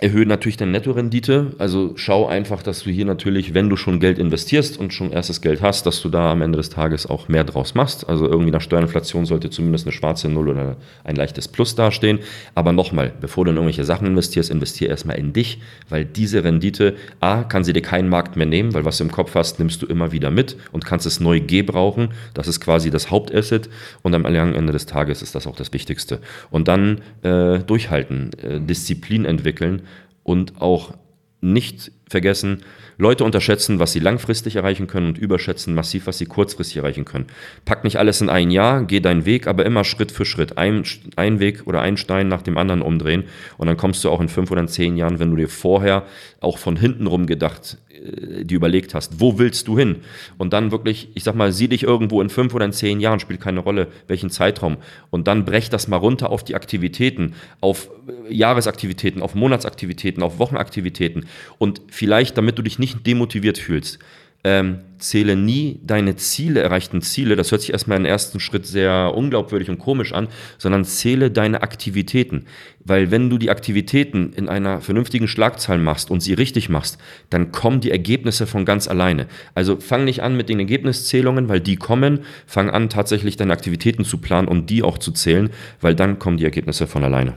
erhöhen 0.02 0.28
natürlich 0.28 0.58
deine 0.58 0.72
Nettorendite. 0.72 1.52
Also 1.60 1.94
schau 1.96 2.26
einfach, 2.26 2.64
dass 2.64 2.84
du 2.84 2.90
hier 2.90 3.06
natürlich, 3.06 3.54
wenn 3.54 3.70
du 3.70 3.76
schon 3.76 4.00
Geld 4.00 4.18
investierst 4.18 4.80
und 4.80 4.94
schon 4.94 5.12
erstes 5.12 5.42
Geld 5.42 5.62
hast, 5.62 5.86
dass 5.86 6.02
du 6.02 6.10
da 6.10 6.32
am 6.32 6.42
Ende 6.42 6.58
des 6.58 6.72
Tages 6.72 7.06
auch 7.06 7.28
mehr 7.28 7.44
draus 7.44 7.76
machst. 7.76 8.10
Also 8.10 8.28
irgendwie 8.28 8.50
nach 8.50 8.62
Steuerinflation 8.62 9.28
sollte 9.28 9.52
zumindest 9.52 9.86
eine 9.86 9.92
schwarze 9.92 10.28
Null 10.28 10.50
oder 10.50 10.78
ein 11.04 11.16
leichtes 11.16 11.48
Plus 11.48 11.76
dastehen. 11.76 12.18
Aber 12.56 12.74
nochmal, 12.74 13.14
bevor 13.22 13.46
du 13.46 13.52
in 13.52 13.58
irgendwelche 13.58 13.84
Sachen 13.84 14.08
investierst, 14.08 14.50
investier 14.50 14.90
erstmal 14.90 15.20
in 15.20 15.34
dich, 15.34 15.62
weil 15.88 16.04
diese 16.04 16.44
Rendite, 16.44 16.96
A, 17.20 17.44
kann 17.44 17.64
sie 17.64 17.74
dir 17.74 17.84
keinen 17.84 18.10
Markt 18.10 18.36
mehr 18.36 18.48
nehmen, 18.48 18.74
weil 18.74 18.86
was 18.86 18.98
du 18.98 19.04
im 19.04 19.12
Kopf 19.12 19.36
hast, 19.36 19.60
nimmst 19.60 19.84
du 19.84 19.86
immer 19.86 20.12
wieder 20.12 20.32
mit 20.32 20.58
und 20.72 20.84
kannst 20.84 21.06
es 21.06 21.20
neu 21.20 21.40
gebrauchen. 21.40 22.10
Das 22.34 22.48
ist 22.48 22.60
quasi 22.60 22.90
das 22.90 23.12
Hauptasset 23.12 23.70
und 24.02 24.16
am 24.16 24.24
langen 24.24 24.56
Ende 24.56 24.74
des 24.74 24.88
Tages 24.88 25.22
ist 25.22 25.36
das 25.36 25.46
auch 25.46 25.56
das 25.56 25.74
Wichtigste. 25.74 26.22
Und 26.50 26.68
dann 26.68 27.02
äh, 27.22 27.60
durchhalten, 27.60 28.32
äh, 28.42 28.60
Disziplin 28.60 29.26
entwickeln 29.26 29.84
und 30.24 30.62
auch 30.62 30.94
nicht 31.42 31.92
vergessen, 32.08 32.64
Leute 32.98 33.24
unterschätzen, 33.24 33.80
was 33.80 33.94
sie 33.94 34.00
langfristig 34.00 34.58
erreichen 34.58 34.86
können 34.86 35.08
und 35.08 35.18
überschätzen 35.18 35.74
massiv, 35.74 36.06
was 36.06 36.20
sie 36.20 36.28
kurzfristig 36.28 36.78
erreichen 36.78 37.04
können. 37.04 37.26
Pack 37.66 37.84
nicht 37.84 37.98
alles 37.98 38.22
in 38.22 38.30
ein 38.30 38.52
Jahr, 38.52 38.84
geh 38.84 39.00
deinen 39.00 39.26
Weg, 39.26 39.48
aber 39.48 39.66
immer 39.66 39.84
Schritt 39.84 40.12
für 40.12 40.24
Schritt. 40.24 40.60
Ein, 40.60 40.84
ein 41.16 41.40
Weg 41.40 41.66
oder 41.66 41.82
ein 41.82 41.98
Stein 41.98 42.28
nach 42.28 42.44
dem 42.44 42.58
anderen 42.58 42.84
umdrehen 42.84 43.24
und 43.58 43.66
dann 43.66 43.78
kommst 43.78 44.04
du 44.04 44.12
auch 44.12 44.22
in 44.22 44.30
fünf 44.30 44.52
oder 44.52 44.62
in 44.62 44.68
zehn 44.68 44.98
Jahren, 44.98 45.18
wenn 45.18 45.32
du 45.32 45.38
dir 45.38 45.50
vorher 45.50 46.06
auch 46.42 46.60
von 46.60 46.76
hinten 46.76 47.08
rum 47.08 47.26
gedacht 47.26 47.80
die 48.04 48.56
überlegt 48.56 48.94
hast, 48.94 49.20
wo 49.20 49.38
willst 49.38 49.68
du 49.68 49.78
hin? 49.78 49.98
Und 50.38 50.54
dann 50.54 50.72
wirklich, 50.72 51.10
ich 51.14 51.24
sag 51.24 51.36
mal, 51.36 51.52
sieh 51.52 51.68
dich 51.68 51.84
irgendwo 51.84 52.22
in 52.22 52.30
fünf 52.30 52.54
oder 52.54 52.66
in 52.66 52.74
zehn 52.74 53.00
Jahren, 53.00 53.20
spielt 53.20 53.40
keine 53.40 53.60
Rolle, 53.60 53.88
welchen 54.08 54.30
Zeitraum. 54.30 54.78
Und 55.10 55.28
dann 55.28 55.46
brech 55.46 55.70
das 55.70 55.88
mal 55.88 55.98
runter 55.98 56.32
auf 56.32 56.44
die 56.44 56.56
Aktivitäten, 56.56 57.36
auf 57.60 57.90
äh, 58.08 58.34
Jahresaktivitäten, 58.34 59.22
auf 59.22 59.36
Monatsaktivitäten, 59.36 60.24
auf 60.24 60.40
Wochenaktivitäten. 60.40 61.28
Und 61.60 61.82
vielleicht, 61.90 62.38
damit 62.38 62.58
du 62.58 62.64
dich 62.64 62.80
nicht 62.80 63.06
demotiviert 63.06 63.58
fühlst, 63.58 64.00
ähm, 64.44 64.80
zähle 64.98 65.36
nie 65.36 65.80
deine 65.84 66.16
Ziele, 66.16 66.62
erreichten 66.62 67.02
Ziele, 67.02 67.36
das 67.36 67.52
hört 67.52 67.62
sich 67.62 67.74
erstmal 67.74 67.98
im 67.98 68.06
ersten 68.06 68.40
Schritt 68.40 68.66
sehr 68.66 69.14
unglaubwürdig 69.16 69.70
und 69.70 69.80
komisch 69.80 70.14
an, 70.14 70.28
sondern 70.58 70.86
zähle 70.86 71.32
deine 71.32 71.62
Aktivitäten. 71.62 72.46
Weil 72.84 73.12
wenn 73.12 73.30
du 73.30 73.38
die 73.38 73.50
Aktivitäten 73.50 74.34
in 74.34 74.50
einer 74.50 74.82
vernünftigen 74.82 75.28
Schlagzahl 75.28 75.78
machst 75.78 76.10
und 76.10 76.22
sie 76.22 76.34
richtig 76.34 76.70
machst, 76.70 76.98
dann 77.30 77.52
kommen 77.52 77.82
die 77.82 77.92
Ergebnisse 77.92 78.48
von 78.48 78.66
ganz 78.66 78.88
alleine. 78.88 79.28
Also 79.54 79.78
fang 79.78 80.06
nicht 80.06 80.24
an 80.24 80.38
mit 80.38 80.50
den 80.50 80.60
Ergebniszählungen, 80.60 81.50
weil 81.50 81.60
die 81.60 81.76
kommen, 81.76 82.22
fang 82.46 82.70
an 82.70 82.90
tatsächlich 82.90 83.38
deine 83.38 83.54
Aktivitäten 83.54 84.06
zu 84.06 84.18
planen 84.20 84.48
und 84.48 84.70
die 84.70 84.84
auch 84.84 84.98
zu 84.98 85.12
zählen, 85.12 85.50
weil 85.82 85.96
dann 85.96 86.20
kommen 86.20 86.38
die 86.38 86.46
Ergebnisse 86.46 86.88
von 86.88 87.04
alleine. 87.04 87.36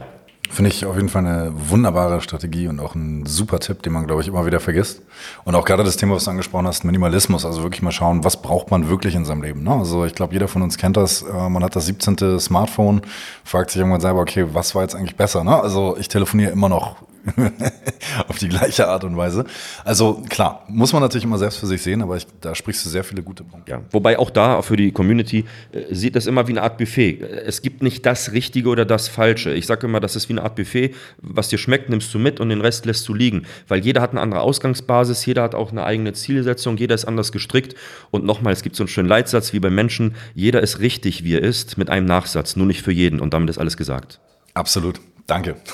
Finde 0.50 0.70
ich 0.70 0.84
auf 0.84 0.94
jeden 0.96 1.08
Fall 1.08 1.26
eine 1.26 1.52
wunderbare 1.54 2.20
Strategie 2.20 2.68
und 2.68 2.78
auch 2.78 2.94
ein 2.94 3.26
super 3.26 3.58
Tipp, 3.58 3.82
den 3.82 3.92
man, 3.92 4.06
glaube 4.06 4.22
ich, 4.22 4.28
immer 4.28 4.46
wieder 4.46 4.60
vergisst. 4.60 5.02
Und 5.44 5.54
auch 5.54 5.64
gerade 5.64 5.82
das 5.82 5.96
Thema, 5.96 6.14
was 6.14 6.24
du 6.24 6.30
angesprochen 6.30 6.66
hast, 6.66 6.84
Minimalismus, 6.84 7.44
also 7.44 7.62
wirklich 7.62 7.82
mal 7.82 7.92
schauen, 7.92 8.24
was 8.24 8.40
braucht 8.40 8.70
man 8.70 8.88
wirklich 8.88 9.14
in 9.14 9.24
seinem 9.24 9.42
Leben. 9.42 9.62
Ne? 9.62 9.72
Also 9.72 10.04
ich 10.04 10.14
glaube, 10.14 10.32
jeder 10.32 10.46
von 10.46 10.62
uns 10.62 10.76
kennt 10.76 10.96
das. 10.96 11.22
Äh, 11.22 11.48
man 11.48 11.64
hat 11.64 11.74
das 11.74 11.86
17. 11.86 12.38
Smartphone, 12.38 13.02
fragt 13.42 13.70
sich 13.70 13.80
irgendwann 13.80 14.00
selber, 14.00 14.20
okay, 14.20 14.46
was 14.52 14.74
war 14.74 14.82
jetzt 14.82 14.94
eigentlich 14.94 15.16
besser? 15.16 15.42
Ne? 15.44 15.60
Also 15.60 15.96
ich 15.98 16.08
telefoniere 16.08 16.52
immer 16.52 16.68
noch 16.68 16.96
auf 18.28 18.38
die 18.38 18.48
gleiche 18.48 18.88
Art 18.88 19.04
und 19.04 19.16
Weise. 19.16 19.44
Also 19.84 20.22
klar, 20.28 20.64
muss 20.68 20.92
man 20.92 21.02
natürlich 21.02 21.24
immer 21.24 21.38
selbst 21.38 21.58
für 21.58 21.66
sich 21.66 21.82
sehen, 21.82 22.02
aber 22.02 22.16
ich, 22.16 22.26
da 22.40 22.54
sprichst 22.54 22.84
du 22.84 22.90
sehr 22.90 23.04
viele 23.04 23.22
gute 23.22 23.44
Punkte. 23.44 23.70
Ja, 23.70 23.82
wobei 23.90 24.18
auch 24.18 24.30
da 24.30 24.62
für 24.62 24.76
die 24.76 24.92
Community 24.92 25.44
äh, 25.72 25.94
sieht 25.94 26.16
das 26.16 26.26
immer 26.26 26.46
wie 26.46 26.52
eine 26.52 26.62
Art 26.62 26.78
Buffet. 26.78 27.20
Es 27.20 27.62
gibt 27.62 27.82
nicht 27.82 28.04
das 28.06 28.32
Richtige 28.32 28.68
oder 28.68 28.84
das 28.84 29.08
Falsche. 29.08 29.52
Ich 29.52 29.66
sage 29.66 29.86
immer, 29.86 30.00
das 30.00 30.16
ist 30.16 30.28
wie 30.28 30.34
eine 30.34 30.42
Art 30.42 30.56
Buffet. 30.56 30.94
Was 31.20 31.48
dir 31.48 31.58
schmeckt, 31.58 31.88
nimmst 31.88 32.12
du 32.12 32.18
mit 32.18 32.40
und 32.40 32.48
den 32.50 32.60
Rest 32.60 32.86
lässt 32.86 33.08
du 33.08 33.14
liegen. 33.14 33.46
Weil 33.68 33.80
jeder 33.80 34.00
hat 34.00 34.10
eine 34.10 34.20
andere 34.20 34.40
Ausgangsbasis, 34.40 35.24
jeder 35.26 35.42
hat 35.42 35.54
auch 35.54 35.72
eine 35.72 35.84
eigene 35.84 36.12
Zielsetzung, 36.12 36.76
jeder 36.76 36.94
ist 36.94 37.06
anders 37.06 37.32
gestrickt. 37.32 37.74
Und 38.10 38.24
nochmal, 38.24 38.52
es 38.52 38.62
gibt 38.62 38.76
so 38.76 38.82
einen 38.82 38.88
schönen 38.88 39.08
Leitsatz 39.08 39.52
wie 39.52 39.60
bei 39.60 39.70
Menschen, 39.70 40.14
jeder 40.34 40.62
ist 40.62 40.80
richtig, 40.80 41.24
wie 41.24 41.34
er 41.34 41.42
ist, 41.42 41.78
mit 41.78 41.90
einem 41.90 42.06
Nachsatz, 42.06 42.56
nur 42.56 42.66
nicht 42.66 42.82
für 42.82 42.92
jeden. 42.92 43.20
Und 43.20 43.34
damit 43.34 43.50
ist 43.50 43.58
alles 43.58 43.76
gesagt. 43.76 44.20
Absolut. 44.54 45.00
Danke. 45.26 45.56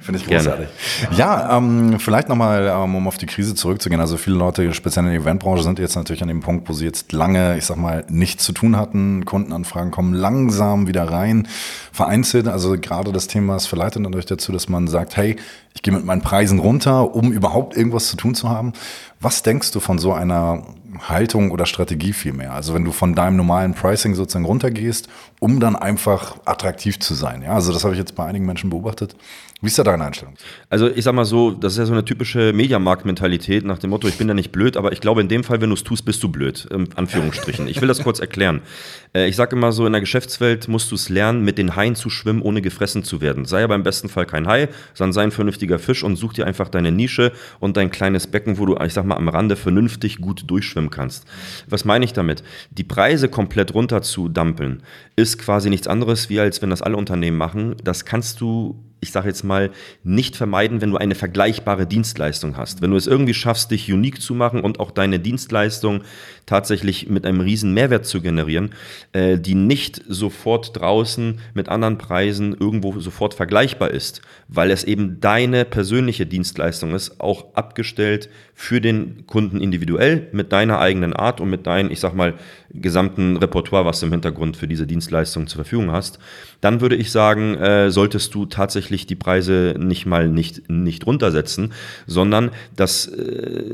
Finde 0.00 0.20
ich 0.20 0.26
großartig. 0.26 0.68
Gerne. 1.00 1.16
Ja, 1.16 1.56
ähm, 1.56 2.00
vielleicht 2.00 2.28
nochmal, 2.28 2.66
ähm, 2.66 2.96
um 2.96 3.06
auf 3.06 3.16
die 3.16 3.26
Krise 3.26 3.54
zurückzugehen. 3.54 4.00
Also 4.00 4.16
viele 4.16 4.36
Leute, 4.36 4.72
speziell 4.74 5.04
in 5.04 5.12
der 5.12 5.20
Eventbranche, 5.20 5.62
sind 5.62 5.78
jetzt 5.78 5.94
natürlich 5.94 6.22
an 6.22 6.28
dem 6.28 6.40
Punkt, 6.40 6.68
wo 6.68 6.72
sie 6.72 6.84
jetzt 6.84 7.12
lange, 7.12 7.56
ich 7.56 7.64
sag 7.64 7.76
mal, 7.76 8.04
nichts 8.08 8.44
zu 8.44 8.52
tun 8.52 8.76
hatten. 8.76 9.24
Kundenanfragen 9.24 9.92
kommen 9.92 10.14
langsam 10.14 10.88
wieder 10.88 11.04
rein. 11.04 11.46
Vereinzelt, 11.92 12.48
also 12.48 12.76
gerade 12.78 13.12
das 13.12 13.28
Thema 13.28 13.56
ist 13.56 13.66
verleitet 13.66 14.04
dadurch 14.04 14.26
dazu, 14.26 14.50
dass 14.50 14.68
man 14.68 14.88
sagt, 14.88 15.16
hey, 15.16 15.36
ich 15.74 15.82
gehe 15.82 15.94
mit 15.94 16.04
meinen 16.04 16.22
Preisen 16.22 16.58
runter, 16.58 17.14
um 17.14 17.32
überhaupt 17.32 17.76
irgendwas 17.76 18.08
zu 18.08 18.16
tun 18.16 18.34
zu 18.34 18.48
haben. 18.48 18.72
Was 19.20 19.42
denkst 19.42 19.70
du 19.72 19.80
von 19.80 19.98
so 19.98 20.12
einer 20.12 20.64
Haltung 21.02 21.50
oder 21.50 21.66
Strategie 21.66 22.12
vielmehr? 22.12 22.52
Also 22.52 22.74
wenn 22.74 22.84
du 22.84 22.92
von 22.92 23.14
deinem 23.14 23.36
normalen 23.36 23.74
Pricing 23.74 24.14
sozusagen 24.14 24.44
runtergehst, 24.44 25.08
um 25.40 25.60
dann 25.60 25.76
einfach 25.76 26.36
attraktiv 26.44 26.98
zu 26.98 27.14
sein. 27.14 27.42
Ja, 27.42 27.52
also 27.52 27.72
das 27.72 27.84
habe 27.84 27.94
ich 27.94 27.98
jetzt 27.98 28.14
bei 28.14 28.24
einigen 28.24 28.46
Menschen 28.46 28.70
beobachtet. 28.70 29.16
Wie 29.60 29.66
ist 29.66 29.76
da 29.76 29.82
deine 29.82 30.04
Einstellung? 30.04 30.34
Also 30.70 30.88
ich 30.88 31.02
sag 31.02 31.14
mal 31.14 31.24
so, 31.24 31.50
das 31.50 31.72
ist 31.72 31.78
ja 31.80 31.86
so 31.86 31.92
eine 31.92 32.04
typische 32.04 32.52
Mediamarkt-Mentalität 32.52 33.64
nach 33.64 33.80
dem 33.80 33.90
Motto, 33.90 34.06
ich 34.06 34.16
bin 34.16 34.28
ja 34.28 34.34
nicht 34.34 34.52
blöd, 34.52 34.76
aber 34.76 34.92
ich 34.92 35.00
glaube 35.00 35.20
in 35.20 35.28
dem 35.28 35.42
Fall, 35.42 35.60
wenn 35.60 35.70
du 35.70 35.74
es 35.74 35.82
tust, 35.82 36.04
bist 36.04 36.22
du 36.22 36.28
blöd, 36.28 36.68
in 36.70 36.92
Anführungsstrichen. 36.94 37.66
Ich 37.66 37.80
will 37.80 37.88
das 37.88 38.02
kurz 38.02 38.20
erklären. 38.20 38.62
Äh, 39.14 39.26
ich 39.26 39.36
sage 39.36 39.56
immer 39.56 39.72
so, 39.72 39.86
in 39.86 39.92
der 39.92 40.02
Geschäftswelt 40.02 40.68
musst 40.68 40.90
du 40.90 40.94
es 40.94 41.08
lernen, 41.08 41.42
mit 41.42 41.56
den 41.56 41.76
Haien 41.76 41.94
zu 41.94 42.10
schwimmen, 42.10 42.42
ohne 42.42 42.60
gefressen 42.60 43.04
zu 43.04 43.22
werden. 43.22 43.46
Sei 43.46 43.64
aber 43.64 43.74
im 43.74 43.82
besten 43.82 44.10
Fall 44.10 44.26
kein 44.26 44.46
Hai, 44.46 44.68
sondern 44.92 45.14
sei 45.14 45.22
ein 45.22 45.30
vernünftiger 45.30 45.78
Fisch 45.78 46.04
und 46.04 46.16
such 46.16 46.34
dir 46.34 46.46
einfach 46.46 46.68
deine 46.68 46.92
Nische 46.92 47.32
und 47.58 47.78
dein 47.78 47.90
kleines 47.90 48.26
Becken, 48.26 48.58
wo 48.58 48.66
du, 48.66 48.76
ich 48.84 48.92
sag 48.92 49.06
mal, 49.06 49.16
am 49.16 49.30
Rande 49.30 49.56
vernünftig 49.56 50.18
gut 50.18 50.44
durchschwimmen 50.46 50.90
kannst. 50.90 51.24
Was 51.66 51.86
meine 51.86 52.04
ich 52.04 52.12
damit? 52.12 52.42
Die 52.70 52.84
Preise 52.84 53.30
komplett 53.30 53.72
runter 53.72 54.02
zu 54.02 54.28
dampeln, 54.28 54.82
ist 55.16 55.38
quasi 55.38 55.70
nichts 55.70 55.88
anderes, 55.88 56.28
wie 56.28 56.40
als 56.40 56.60
wenn 56.60 56.68
das 56.68 56.82
alle 56.82 56.98
Unternehmen 56.98 57.38
machen. 57.38 57.76
Das 57.82 58.04
kannst 58.04 58.42
du 58.42 58.78
ich 59.00 59.12
sage 59.12 59.28
jetzt 59.28 59.44
mal, 59.44 59.70
nicht 60.02 60.36
vermeiden, 60.36 60.80
wenn 60.80 60.90
du 60.90 60.96
eine 60.96 61.14
vergleichbare 61.14 61.86
Dienstleistung 61.86 62.56
hast. 62.56 62.82
Wenn 62.82 62.90
du 62.90 62.96
es 62.96 63.06
irgendwie 63.06 63.34
schaffst, 63.34 63.70
dich 63.70 63.92
unique 63.92 64.20
zu 64.20 64.34
machen 64.34 64.60
und 64.60 64.80
auch 64.80 64.90
deine 64.90 65.20
Dienstleistung 65.20 66.02
tatsächlich 66.46 67.08
mit 67.08 67.26
einem 67.26 67.40
riesen 67.40 67.74
Mehrwert 67.74 68.06
zu 68.06 68.20
generieren, 68.20 68.70
äh, 69.12 69.38
die 69.38 69.54
nicht 69.54 70.02
sofort 70.08 70.76
draußen 70.80 71.40
mit 71.54 71.68
anderen 71.68 71.98
Preisen 71.98 72.56
irgendwo 72.58 72.98
sofort 72.98 73.34
vergleichbar 73.34 73.90
ist, 73.90 74.22
weil 74.48 74.70
es 74.70 74.84
eben 74.84 75.20
deine 75.20 75.64
persönliche 75.64 76.26
Dienstleistung 76.26 76.94
ist, 76.94 77.20
auch 77.20 77.54
abgestellt 77.54 78.28
für 78.54 78.80
den 78.80 79.26
Kunden 79.26 79.60
individuell 79.60 80.28
mit 80.32 80.52
deiner 80.52 80.80
eigenen 80.80 81.12
Art 81.12 81.40
und 81.40 81.50
mit 81.50 81.66
deinem, 81.66 81.90
ich 81.90 82.00
sag 82.00 82.14
mal, 82.14 82.34
gesamten 82.70 83.36
Repertoire, 83.36 83.84
was 83.84 84.00
du 84.00 84.06
im 84.06 84.12
Hintergrund 84.12 84.56
für 84.56 84.66
diese 84.66 84.86
Dienstleistung 84.86 85.46
zur 85.46 85.64
Verfügung 85.64 85.92
hast, 85.92 86.18
dann 86.60 86.80
würde 86.80 86.96
ich 86.96 87.12
sagen, 87.12 87.54
äh, 87.56 87.90
solltest 87.90 88.34
du 88.34 88.46
tatsächlich 88.46 88.87
die 89.10 89.14
Preise 89.16 89.74
nicht 89.78 90.06
mal 90.06 90.28
nicht, 90.28 90.68
nicht 90.70 91.06
runtersetzen, 91.06 91.72
sondern 92.06 92.50
das 92.76 93.06
äh, 93.06 93.20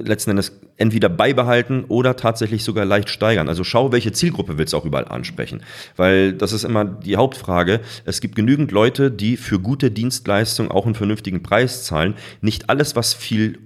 letzten 0.02 0.30
Endes 0.30 0.52
entweder 0.76 1.08
beibehalten 1.08 1.84
oder 1.88 2.16
tatsächlich 2.16 2.64
sogar 2.64 2.84
leicht 2.84 3.08
steigern. 3.08 3.48
Also 3.48 3.64
schau, 3.64 3.92
welche 3.92 4.12
Zielgruppe 4.12 4.58
willst 4.58 4.72
du 4.72 4.76
auch 4.76 4.84
überall 4.84 5.06
ansprechen. 5.06 5.62
Weil 5.96 6.32
das 6.32 6.52
ist 6.52 6.64
immer 6.64 6.84
die 6.84 7.16
Hauptfrage. 7.16 7.80
Es 8.04 8.20
gibt 8.20 8.34
genügend 8.34 8.72
Leute, 8.72 9.10
die 9.10 9.36
für 9.36 9.60
gute 9.60 9.90
Dienstleistungen 9.90 10.70
auch 10.70 10.86
einen 10.86 10.94
vernünftigen 10.94 11.42
Preis 11.42 11.84
zahlen. 11.84 12.14
Nicht 12.40 12.70
alles, 12.70 12.96
was 12.96 13.14
viel 13.14 13.58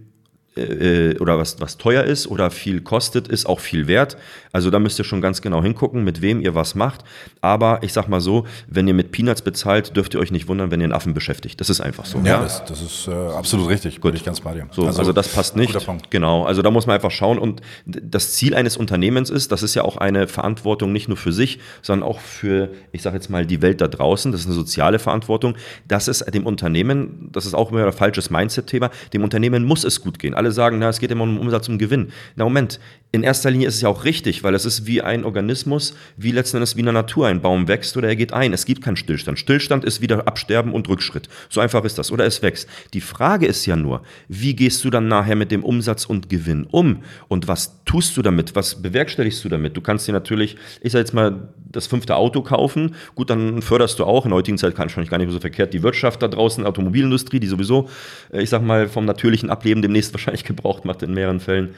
oder 1.20 1.38
was, 1.38 1.60
was 1.60 1.78
teuer 1.78 2.04
ist 2.04 2.26
oder 2.26 2.50
viel 2.50 2.80
kostet, 2.80 3.28
ist 3.28 3.46
auch 3.46 3.60
viel 3.60 3.86
wert. 3.86 4.16
Also 4.52 4.70
da 4.70 4.78
müsst 4.78 4.98
ihr 4.98 5.04
schon 5.04 5.20
ganz 5.20 5.42
genau 5.42 5.62
hingucken, 5.62 6.04
mit 6.04 6.22
wem 6.22 6.40
ihr 6.40 6.54
was 6.54 6.74
macht. 6.74 7.04
Aber 7.40 7.82
ich 7.82 7.92
sag 7.92 8.08
mal 8.08 8.20
so, 8.20 8.46
wenn 8.66 8.88
ihr 8.88 8.94
mit 8.94 9.12
Peanuts 9.12 9.42
bezahlt, 9.42 9.96
dürft 9.96 10.14
ihr 10.14 10.20
euch 10.20 10.30
nicht 10.30 10.48
wundern, 10.48 10.70
wenn 10.70 10.80
ihr 10.80 10.84
einen 10.84 10.92
Affen 10.92 11.14
beschäftigt. 11.14 11.60
Das 11.60 11.70
ist 11.70 11.80
einfach 11.80 12.06
so. 12.06 12.18
Ja, 12.18 12.24
ja? 12.24 12.42
Das, 12.42 12.64
das, 12.64 12.82
ist 12.82 13.08
äh, 13.08 13.12
absolut 13.12 13.68
richtig. 13.68 14.00
Gut. 14.00 14.12
Bin 14.12 14.16
ich 14.16 14.24
ganz 14.24 14.40
bei 14.40 14.54
dir. 14.54 14.66
So, 14.70 14.86
also, 14.86 15.00
also, 15.00 15.12
das 15.12 15.28
passt 15.28 15.56
nicht. 15.56 15.76
Genau. 16.10 16.44
Also 16.44 16.62
da 16.62 16.70
muss 16.70 16.86
man 16.86 16.94
einfach 16.94 17.10
schauen. 17.10 17.38
Und 17.38 17.60
das 17.86 18.32
Ziel 18.32 18.54
eines 18.54 18.76
Unternehmens 18.76 19.30
ist, 19.30 19.52
das 19.52 19.62
ist 19.62 19.74
ja 19.74 19.82
auch 19.82 19.96
eine 19.96 20.28
Verantwortung 20.28 20.92
nicht 20.92 21.08
nur 21.08 21.16
für 21.16 21.32
sich, 21.32 21.58
sondern 21.82 22.08
auch 22.08 22.20
für, 22.20 22.70
ich 22.92 23.02
sage 23.02 23.16
jetzt 23.16 23.30
mal, 23.30 23.46
die 23.46 23.62
Welt 23.62 23.80
da 23.80 23.88
draußen. 23.88 24.32
Das 24.32 24.42
ist 24.42 24.46
eine 24.46 24.54
soziale 24.54 24.98
Verantwortung. 24.98 25.56
Das 25.86 26.08
ist 26.08 26.24
dem 26.34 26.46
Unternehmen, 26.46 27.28
das 27.32 27.46
ist 27.46 27.54
auch 27.54 27.70
immer 27.70 27.86
ein 27.86 27.92
falsches 27.92 28.30
Mindset-Thema, 28.30 28.90
dem 29.12 29.22
Unternehmen 29.22 29.64
muss 29.64 29.84
es 29.84 30.00
gut 30.00 30.18
gehen. 30.18 30.34
Alle 30.34 30.47
alle 30.48 30.52
sagen, 30.52 30.78
na, 30.78 30.88
es 30.88 30.98
geht 30.98 31.10
immer 31.10 31.24
um 31.24 31.38
Umsatz, 31.38 31.68
um 31.68 31.78
Gewinn. 31.78 32.10
Na 32.36 32.44
Moment, 32.44 32.80
in 33.10 33.22
erster 33.22 33.50
Linie 33.50 33.68
ist 33.68 33.76
es 33.76 33.80
ja 33.80 33.88
auch 33.88 34.04
richtig, 34.04 34.44
weil 34.44 34.54
es 34.54 34.66
ist 34.66 34.86
wie 34.86 35.00
ein 35.00 35.24
Organismus, 35.24 35.94
wie 36.18 36.30
letzten 36.30 36.58
Endes 36.58 36.76
wie 36.76 36.80
in 36.80 36.86
der 36.86 36.92
Natur. 36.92 37.26
Ein 37.26 37.40
Baum 37.40 37.66
wächst 37.66 37.96
oder 37.96 38.08
er 38.08 38.16
geht 38.16 38.34
ein. 38.34 38.52
Es 38.52 38.66
gibt 38.66 38.82
keinen 38.82 38.96
Stillstand. 38.96 39.38
Stillstand 39.38 39.84
ist 39.84 40.02
wieder 40.02 40.28
Absterben 40.28 40.72
und 40.72 40.88
Rückschritt. 40.90 41.28
So 41.48 41.62
einfach 41.62 41.84
ist 41.84 41.96
das. 41.96 42.12
Oder 42.12 42.26
es 42.26 42.42
wächst. 42.42 42.68
Die 42.92 43.00
Frage 43.00 43.46
ist 43.46 43.64
ja 43.64 43.76
nur, 43.76 44.02
wie 44.28 44.54
gehst 44.54 44.84
du 44.84 44.90
dann 44.90 45.08
nachher 45.08 45.36
mit 45.36 45.50
dem 45.50 45.64
Umsatz 45.64 46.04
und 46.04 46.28
Gewinn 46.28 46.66
um? 46.70 47.02
Und 47.28 47.48
was 47.48 47.82
tust 47.86 48.14
du 48.18 48.20
damit? 48.20 48.54
Was 48.54 48.82
bewerkstelligst 48.82 49.42
du 49.42 49.48
damit? 49.48 49.74
Du 49.74 49.80
kannst 49.80 50.06
dir 50.06 50.12
natürlich, 50.12 50.56
ich 50.82 50.92
sag 50.92 50.98
jetzt 50.98 51.14
mal, 51.14 51.48
das 51.70 51.86
fünfte 51.86 52.16
Auto 52.16 52.42
kaufen. 52.42 52.94
Gut, 53.14 53.30
dann 53.30 53.62
förderst 53.62 53.98
du 53.98 54.04
auch, 54.04 54.24
in 54.24 54.30
der 54.30 54.36
heutigen 54.36 54.58
Zeit 54.58 54.74
kann 54.74 54.86
ich 54.86 54.92
wahrscheinlich 54.92 55.10
gar 55.10 55.18
nicht 55.18 55.30
so 55.30 55.40
verkehrt, 55.40 55.72
die 55.72 55.82
Wirtschaft 55.82 56.22
da 56.22 56.28
draußen, 56.28 56.64
Automobilindustrie, 56.64 57.40
die 57.40 57.46
sowieso, 57.46 57.88
äh, 58.32 58.42
ich 58.42 58.50
sag 58.50 58.62
mal, 58.62 58.88
vom 58.88 59.04
natürlichen 59.04 59.50
Ableben 59.50 59.82
demnächst 59.82 60.12
wahrscheinlich 60.14 60.44
gebraucht 60.44 60.84
macht 60.84 61.02
in 61.02 61.14
mehreren 61.14 61.40
Fällen. 61.40 61.74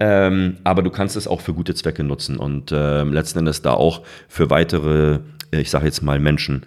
Ähm, 0.00 0.56
aber 0.64 0.71
du 0.80 0.88
kannst 0.88 1.16
es 1.16 1.28
auch 1.28 1.42
für 1.42 1.52
gute 1.52 1.74
Zwecke 1.74 2.04
nutzen 2.04 2.38
und 2.38 2.72
äh, 2.72 3.02
letzten 3.02 3.40
Endes 3.40 3.60
da 3.60 3.74
auch 3.74 4.00
für 4.28 4.48
weitere, 4.48 5.18
äh, 5.50 5.60
ich 5.60 5.70
sage 5.70 5.84
jetzt 5.84 6.02
mal, 6.02 6.18
Menschen 6.18 6.64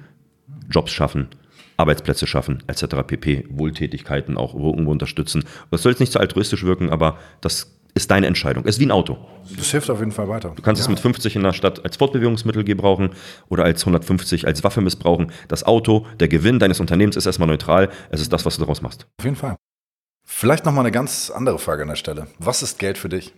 Jobs 0.70 0.92
schaffen. 0.92 1.30
Arbeitsplätze 1.78 2.28
schaffen, 2.28 2.64
etc. 2.68 2.86
pp. 3.06 3.48
Wohltätigkeiten 3.50 4.38
auch 4.38 4.54
irgendwo 4.54 4.92
unterstützen. 4.92 5.44
Das 5.72 5.82
soll 5.82 5.92
jetzt 5.92 6.00
nicht 6.00 6.14
so 6.14 6.20
altruistisch 6.20 6.64
wirken, 6.64 6.90
aber 6.90 7.18
das 7.42 7.76
ist 7.96 8.12
deine 8.12 8.28
Entscheidung. 8.28 8.66
Es 8.66 8.76
ist 8.76 8.82
wie 8.82 8.86
ein 8.86 8.92
Auto. 8.92 9.18
Das 9.58 9.72
hilft 9.72 9.90
auf 9.90 10.00
jeden 10.00 10.12
Fall 10.12 10.28
weiter. 10.28 10.52
Du 10.56 10.62
kannst 10.62 10.82
ja. 10.82 10.84
es 10.84 10.90
mit 10.90 11.00
50 11.00 11.36
in 11.36 11.44
der 11.44 11.54
Stadt 11.54 11.84
als 11.84 11.98
Fortbewegungsmittel 11.98 12.64
gebrauchen 12.64 13.12
oder 13.48 13.64
als 13.64 13.82
150 13.82 14.46
als 14.46 14.64
Waffe 14.64 14.82
missbrauchen. 14.82 15.32
Das 15.48 15.64
Auto, 15.64 16.06
der 16.20 16.28
Gewinn 16.28 16.60
deines 16.60 16.80
Unternehmens 16.80 17.16
ist 17.16 17.26
erstmal 17.26 17.48
neutral. 17.48 17.90
Es 18.10 18.22
ist 18.22 18.32
das, 18.34 18.46
was 18.46 18.56
du 18.56 18.62
daraus 18.62 18.82
machst. 18.82 19.08
Auf 19.18 19.24
jeden 19.24 19.38
Fall. 19.38 19.56
Vielleicht 20.26 20.66
nochmal 20.66 20.84
eine 20.84 20.92
ganz 20.92 21.30
andere 21.30 21.58
Frage 21.60 21.84
an 21.84 21.88
der 21.88 21.96
Stelle. 21.96 22.28
Was 22.38 22.64
ist 22.64 22.80
Geld 22.80 22.98
für 22.98 23.10
dich? 23.10 23.34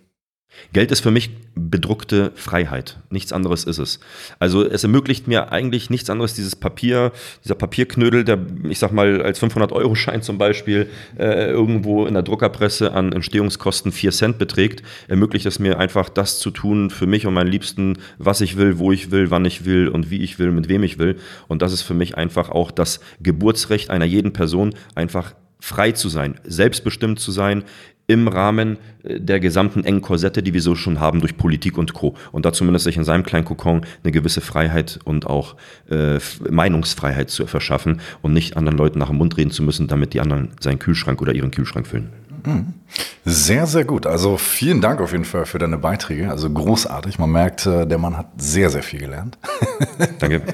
Geld 0.72 0.90
ist 0.90 1.00
für 1.00 1.10
mich 1.10 1.30
bedruckte 1.54 2.32
Freiheit. 2.34 2.98
Nichts 3.10 3.32
anderes 3.32 3.64
ist 3.64 3.78
es. 3.78 4.00
Also 4.38 4.64
es 4.64 4.82
ermöglicht 4.82 5.26
mir 5.26 5.50
eigentlich 5.50 5.90
nichts 5.90 6.10
anderes, 6.10 6.34
dieses 6.34 6.56
Papier, 6.56 7.12
dieser 7.44 7.54
Papierknödel, 7.54 8.24
der, 8.24 8.38
ich 8.68 8.78
sag 8.78 8.92
mal, 8.92 9.22
als 9.22 9.42
500-Euro-Schein 9.42 10.22
zum 10.22 10.38
Beispiel 10.38 10.88
äh, 11.18 11.50
irgendwo 11.50 12.06
in 12.06 12.14
der 12.14 12.22
Druckerpresse 12.22 12.92
an 12.92 13.12
Entstehungskosten 13.12 13.92
4 13.92 14.10
Cent 14.12 14.38
beträgt, 14.38 14.82
ermöglicht 15.08 15.46
es 15.46 15.58
mir 15.58 15.78
einfach 15.78 16.08
das 16.08 16.38
zu 16.38 16.50
tun 16.50 16.90
für 16.90 17.06
mich 17.06 17.26
und 17.26 17.34
meinen 17.34 17.50
Liebsten, 17.50 17.98
was 18.18 18.40
ich 18.40 18.56
will, 18.56 18.78
wo 18.78 18.92
ich 18.92 19.10
will, 19.10 19.30
wann 19.30 19.44
ich 19.44 19.64
will 19.64 19.88
und 19.88 20.10
wie 20.10 20.22
ich 20.22 20.38
will, 20.38 20.50
mit 20.50 20.68
wem 20.68 20.82
ich 20.82 20.98
will. 20.98 21.16
Und 21.48 21.62
das 21.62 21.72
ist 21.72 21.82
für 21.82 21.94
mich 21.94 22.16
einfach 22.16 22.50
auch 22.50 22.70
das 22.70 23.00
Geburtsrecht 23.20 23.90
einer 23.90 24.04
jeden 24.04 24.32
Person, 24.32 24.74
einfach 24.94 25.34
frei 25.60 25.92
zu 25.92 26.08
sein, 26.08 26.38
selbstbestimmt 26.44 27.18
zu 27.18 27.32
sein, 27.32 27.64
im 28.08 28.26
Rahmen 28.26 28.78
äh, 29.04 29.20
der 29.20 29.38
gesamten 29.38 29.84
engen 29.84 30.02
Korsette, 30.02 30.42
die 30.42 30.52
wir 30.52 30.62
so 30.62 30.74
schon 30.74 30.98
haben 30.98 31.20
durch 31.20 31.36
Politik 31.36 31.78
und 31.78 31.94
Co. 31.94 32.16
Und 32.32 32.44
da 32.44 32.52
zumindest 32.52 32.84
sich 32.84 32.96
in 32.96 33.04
seinem 33.04 33.22
kleinen 33.22 33.44
Kokon 33.44 33.82
eine 34.02 34.10
gewisse 34.10 34.40
Freiheit 34.40 34.98
und 35.04 35.26
auch 35.26 35.54
äh, 35.88 36.18
Meinungsfreiheit 36.50 37.30
zu 37.30 37.46
verschaffen 37.46 38.00
und 38.22 38.32
nicht 38.32 38.56
anderen 38.56 38.76
Leuten 38.76 38.98
nach 38.98 39.08
dem 39.08 39.18
Mund 39.18 39.36
reden 39.36 39.52
zu 39.52 39.62
müssen, 39.62 39.86
damit 39.86 40.14
die 40.14 40.20
anderen 40.20 40.50
seinen 40.58 40.80
Kühlschrank 40.80 41.22
oder 41.22 41.32
ihren 41.32 41.52
Kühlschrank 41.52 41.86
füllen. 41.86 42.08
Mhm. 42.44 42.74
Sehr, 43.24 43.66
sehr 43.66 43.84
gut. 43.84 44.06
Also 44.06 44.38
vielen 44.38 44.80
Dank 44.80 45.00
auf 45.00 45.12
jeden 45.12 45.24
Fall 45.24 45.44
für 45.44 45.58
deine 45.58 45.76
Beiträge. 45.76 46.30
Also 46.30 46.48
großartig. 46.50 47.18
Man 47.18 47.30
merkt, 47.30 47.66
äh, 47.66 47.86
der 47.86 47.98
Mann 47.98 48.16
hat 48.16 48.28
sehr, 48.38 48.70
sehr 48.70 48.82
viel 48.82 49.00
gelernt. 49.00 49.38
Danke. 50.18 50.42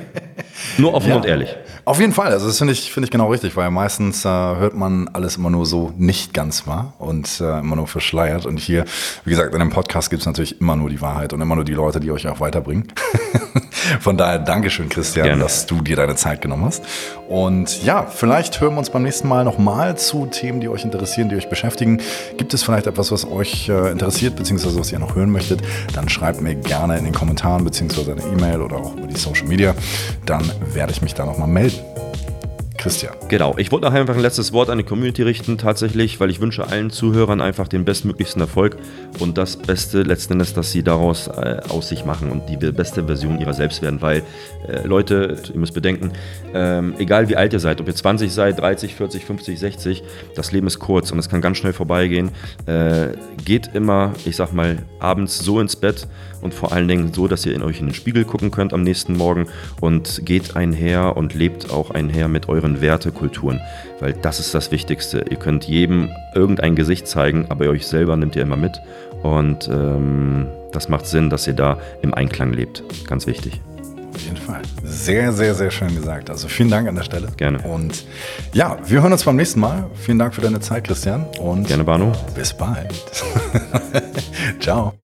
Nur 0.78 0.94
offen 0.94 1.10
ja, 1.10 1.16
und 1.16 1.24
ehrlich. 1.24 1.54
Auf 1.84 2.00
jeden 2.00 2.12
Fall. 2.12 2.32
Also 2.32 2.46
das 2.46 2.58
finde 2.58 2.72
ich, 2.72 2.92
finde 2.92 3.06
ich 3.06 3.10
genau 3.10 3.30
richtig, 3.30 3.56
weil 3.56 3.70
meistens 3.70 4.24
äh, 4.24 4.28
hört 4.28 4.74
man 4.74 5.08
alles 5.08 5.36
immer 5.36 5.50
nur 5.50 5.66
so 5.66 5.92
nicht 5.96 6.32
ganz 6.32 6.66
wahr 6.66 6.94
und 6.98 7.40
äh, 7.40 7.58
immer 7.58 7.76
nur 7.76 7.86
verschleiert. 7.86 8.46
Und 8.46 8.58
hier, 8.58 8.84
wie 9.24 9.30
gesagt, 9.30 9.52
in 9.52 9.60
dem 9.60 9.70
Podcast 9.70 10.10
gibt 10.10 10.20
es 10.20 10.26
natürlich 10.26 10.60
immer 10.60 10.76
nur 10.76 10.88
die 10.88 11.00
Wahrheit 11.00 11.32
und 11.32 11.40
immer 11.40 11.56
nur 11.56 11.64
die 11.64 11.74
Leute, 11.74 12.00
die 12.00 12.10
euch 12.10 12.26
auch 12.26 12.40
weiterbringen. 12.40 12.92
Von 14.00 14.16
daher 14.16 14.38
Dankeschön, 14.38 14.88
Christian, 14.88 15.26
Gerne. 15.26 15.42
dass 15.42 15.66
du 15.66 15.80
dir 15.82 15.96
deine 15.96 16.16
Zeit 16.16 16.40
genommen 16.40 16.64
hast. 16.64 16.84
Und 17.28 17.84
ja, 17.84 18.06
vielleicht 18.06 18.60
hören 18.60 18.74
wir 18.74 18.78
uns 18.78 18.90
beim 18.90 19.02
nächsten 19.02 19.28
Mal 19.28 19.44
nochmal 19.44 19.96
zu 19.96 20.26
Themen, 20.26 20.60
die 20.60 20.68
euch 20.68 20.84
interessieren, 20.84 21.28
die 21.28 21.36
euch 21.36 21.48
beschäftigen. 21.48 22.00
Gibt 22.36 22.54
es 22.54 22.62
vielleicht 22.62 22.86
etwas, 22.86 23.10
was 23.12 23.26
euch 23.26 23.68
äh, 23.68 23.90
interessiert, 23.90 24.36
beziehungsweise 24.36 24.78
was 24.78 24.92
ihr 24.92 24.98
noch 24.98 25.14
hören 25.14 25.30
möchtet, 25.30 25.62
dann 25.94 26.08
schreibt 26.08 26.40
mir 26.40 26.54
gerne 26.54 26.98
in 26.98 27.04
den 27.04 27.14
Kommentaren, 27.14 27.64
beziehungsweise 27.64 28.12
eine 28.12 28.22
E-Mail 28.22 28.60
oder 28.60 28.76
auch 28.76 28.96
über 28.96 29.06
die 29.06 29.18
Social 29.18 29.46
Media. 29.46 29.74
Dann 30.26 30.50
werde 30.72 30.92
ich 30.92 31.02
mich 31.02 31.14
da 31.14 31.24
nochmal 31.24 31.48
melden. 31.48 31.80
Christian. 32.84 33.14
Genau. 33.28 33.54
Ich 33.56 33.72
wollte 33.72 33.86
nachher 33.86 34.00
einfach 34.00 34.14
ein 34.14 34.20
letztes 34.20 34.52
Wort 34.52 34.68
an 34.68 34.76
die 34.76 34.84
Community 34.84 35.22
richten, 35.22 35.56
tatsächlich, 35.56 36.20
weil 36.20 36.28
ich 36.28 36.42
wünsche 36.42 36.66
allen 36.66 36.90
Zuhörern 36.90 37.40
einfach 37.40 37.66
den 37.66 37.86
bestmöglichsten 37.86 38.42
Erfolg 38.42 38.76
und 39.20 39.38
das 39.38 39.56
Beste 39.56 40.02
letzten 40.02 40.34
Endes, 40.34 40.52
dass 40.52 40.70
sie 40.70 40.82
daraus 40.82 41.28
äh, 41.28 41.62
aus 41.70 41.88
sich 41.88 42.04
machen 42.04 42.30
und 42.30 42.42
die 42.46 42.58
beste 42.58 43.04
Version 43.04 43.40
ihrer 43.40 43.54
selbst 43.54 43.80
werden, 43.80 44.02
weil 44.02 44.22
äh, 44.68 44.86
Leute, 44.86 45.38
ihr 45.50 45.58
müsst 45.58 45.72
bedenken, 45.72 46.12
ähm, 46.52 46.92
egal 46.98 47.30
wie 47.30 47.36
alt 47.36 47.54
ihr 47.54 47.58
seid, 47.58 47.80
ob 47.80 47.88
ihr 47.88 47.94
20 47.94 48.30
seid, 48.30 48.60
30, 48.60 48.94
40, 48.94 49.24
50, 49.24 49.58
60, 49.58 50.02
das 50.36 50.52
Leben 50.52 50.66
ist 50.66 50.78
kurz 50.78 51.10
und 51.10 51.18
es 51.18 51.30
kann 51.30 51.40
ganz 51.40 51.56
schnell 51.56 51.72
vorbeigehen. 51.72 52.32
Äh, 52.66 53.16
geht 53.46 53.70
immer, 53.72 54.12
ich 54.26 54.36
sag 54.36 54.52
mal, 54.52 54.82
abends 54.98 55.38
so 55.38 55.58
ins 55.58 55.74
Bett 55.74 56.06
und 56.42 56.52
vor 56.52 56.72
allen 56.72 56.86
Dingen 56.86 57.14
so, 57.14 57.28
dass 57.28 57.46
ihr 57.46 57.54
in 57.54 57.62
euch 57.62 57.80
in 57.80 57.86
den 57.86 57.94
Spiegel 57.94 58.26
gucken 58.26 58.50
könnt 58.50 58.74
am 58.74 58.82
nächsten 58.82 59.16
Morgen 59.16 59.46
und 59.80 60.26
geht 60.26 60.54
einher 60.54 61.16
und 61.16 61.32
lebt 61.32 61.70
auch 61.70 61.90
einher 61.90 62.28
mit 62.28 62.50
euren 62.50 62.73
Wertekulturen, 62.80 63.60
weil 64.00 64.12
das 64.12 64.40
ist 64.40 64.54
das 64.54 64.70
Wichtigste. 64.70 65.24
Ihr 65.30 65.36
könnt 65.36 65.64
jedem 65.64 66.10
irgendein 66.34 66.74
Gesicht 66.74 67.06
zeigen, 67.06 67.46
aber 67.48 67.64
ihr 67.64 67.70
euch 67.70 67.86
selber 67.86 68.16
nimmt 68.16 68.36
ihr 68.36 68.42
immer 68.42 68.56
mit 68.56 68.80
und 69.22 69.68
ähm, 69.68 70.46
das 70.72 70.88
macht 70.88 71.06
Sinn, 71.06 71.30
dass 71.30 71.46
ihr 71.46 71.54
da 71.54 71.78
im 72.02 72.12
Einklang 72.14 72.52
lebt. 72.52 72.82
Ganz 73.06 73.26
wichtig. 73.26 73.60
Auf 74.14 74.20
jeden 74.22 74.36
Fall. 74.36 74.62
Sehr, 74.84 75.32
sehr, 75.32 75.54
sehr 75.54 75.70
schön 75.70 75.94
gesagt. 75.94 76.30
Also 76.30 76.46
vielen 76.46 76.70
Dank 76.70 76.86
an 76.88 76.94
der 76.94 77.02
Stelle. 77.02 77.28
Gerne. 77.36 77.58
Und 77.60 78.04
ja, 78.52 78.76
wir 78.86 79.02
hören 79.02 79.12
uns 79.12 79.24
beim 79.24 79.36
nächsten 79.36 79.60
Mal. 79.60 79.86
Vielen 79.94 80.18
Dank 80.18 80.34
für 80.34 80.40
deine 80.40 80.60
Zeit, 80.60 80.84
Christian. 80.84 81.26
Und 81.40 81.66
Gerne, 81.66 81.84
Bano. 81.84 82.12
Bis 82.34 82.52
bald. 82.52 82.92
Ciao. 84.60 84.92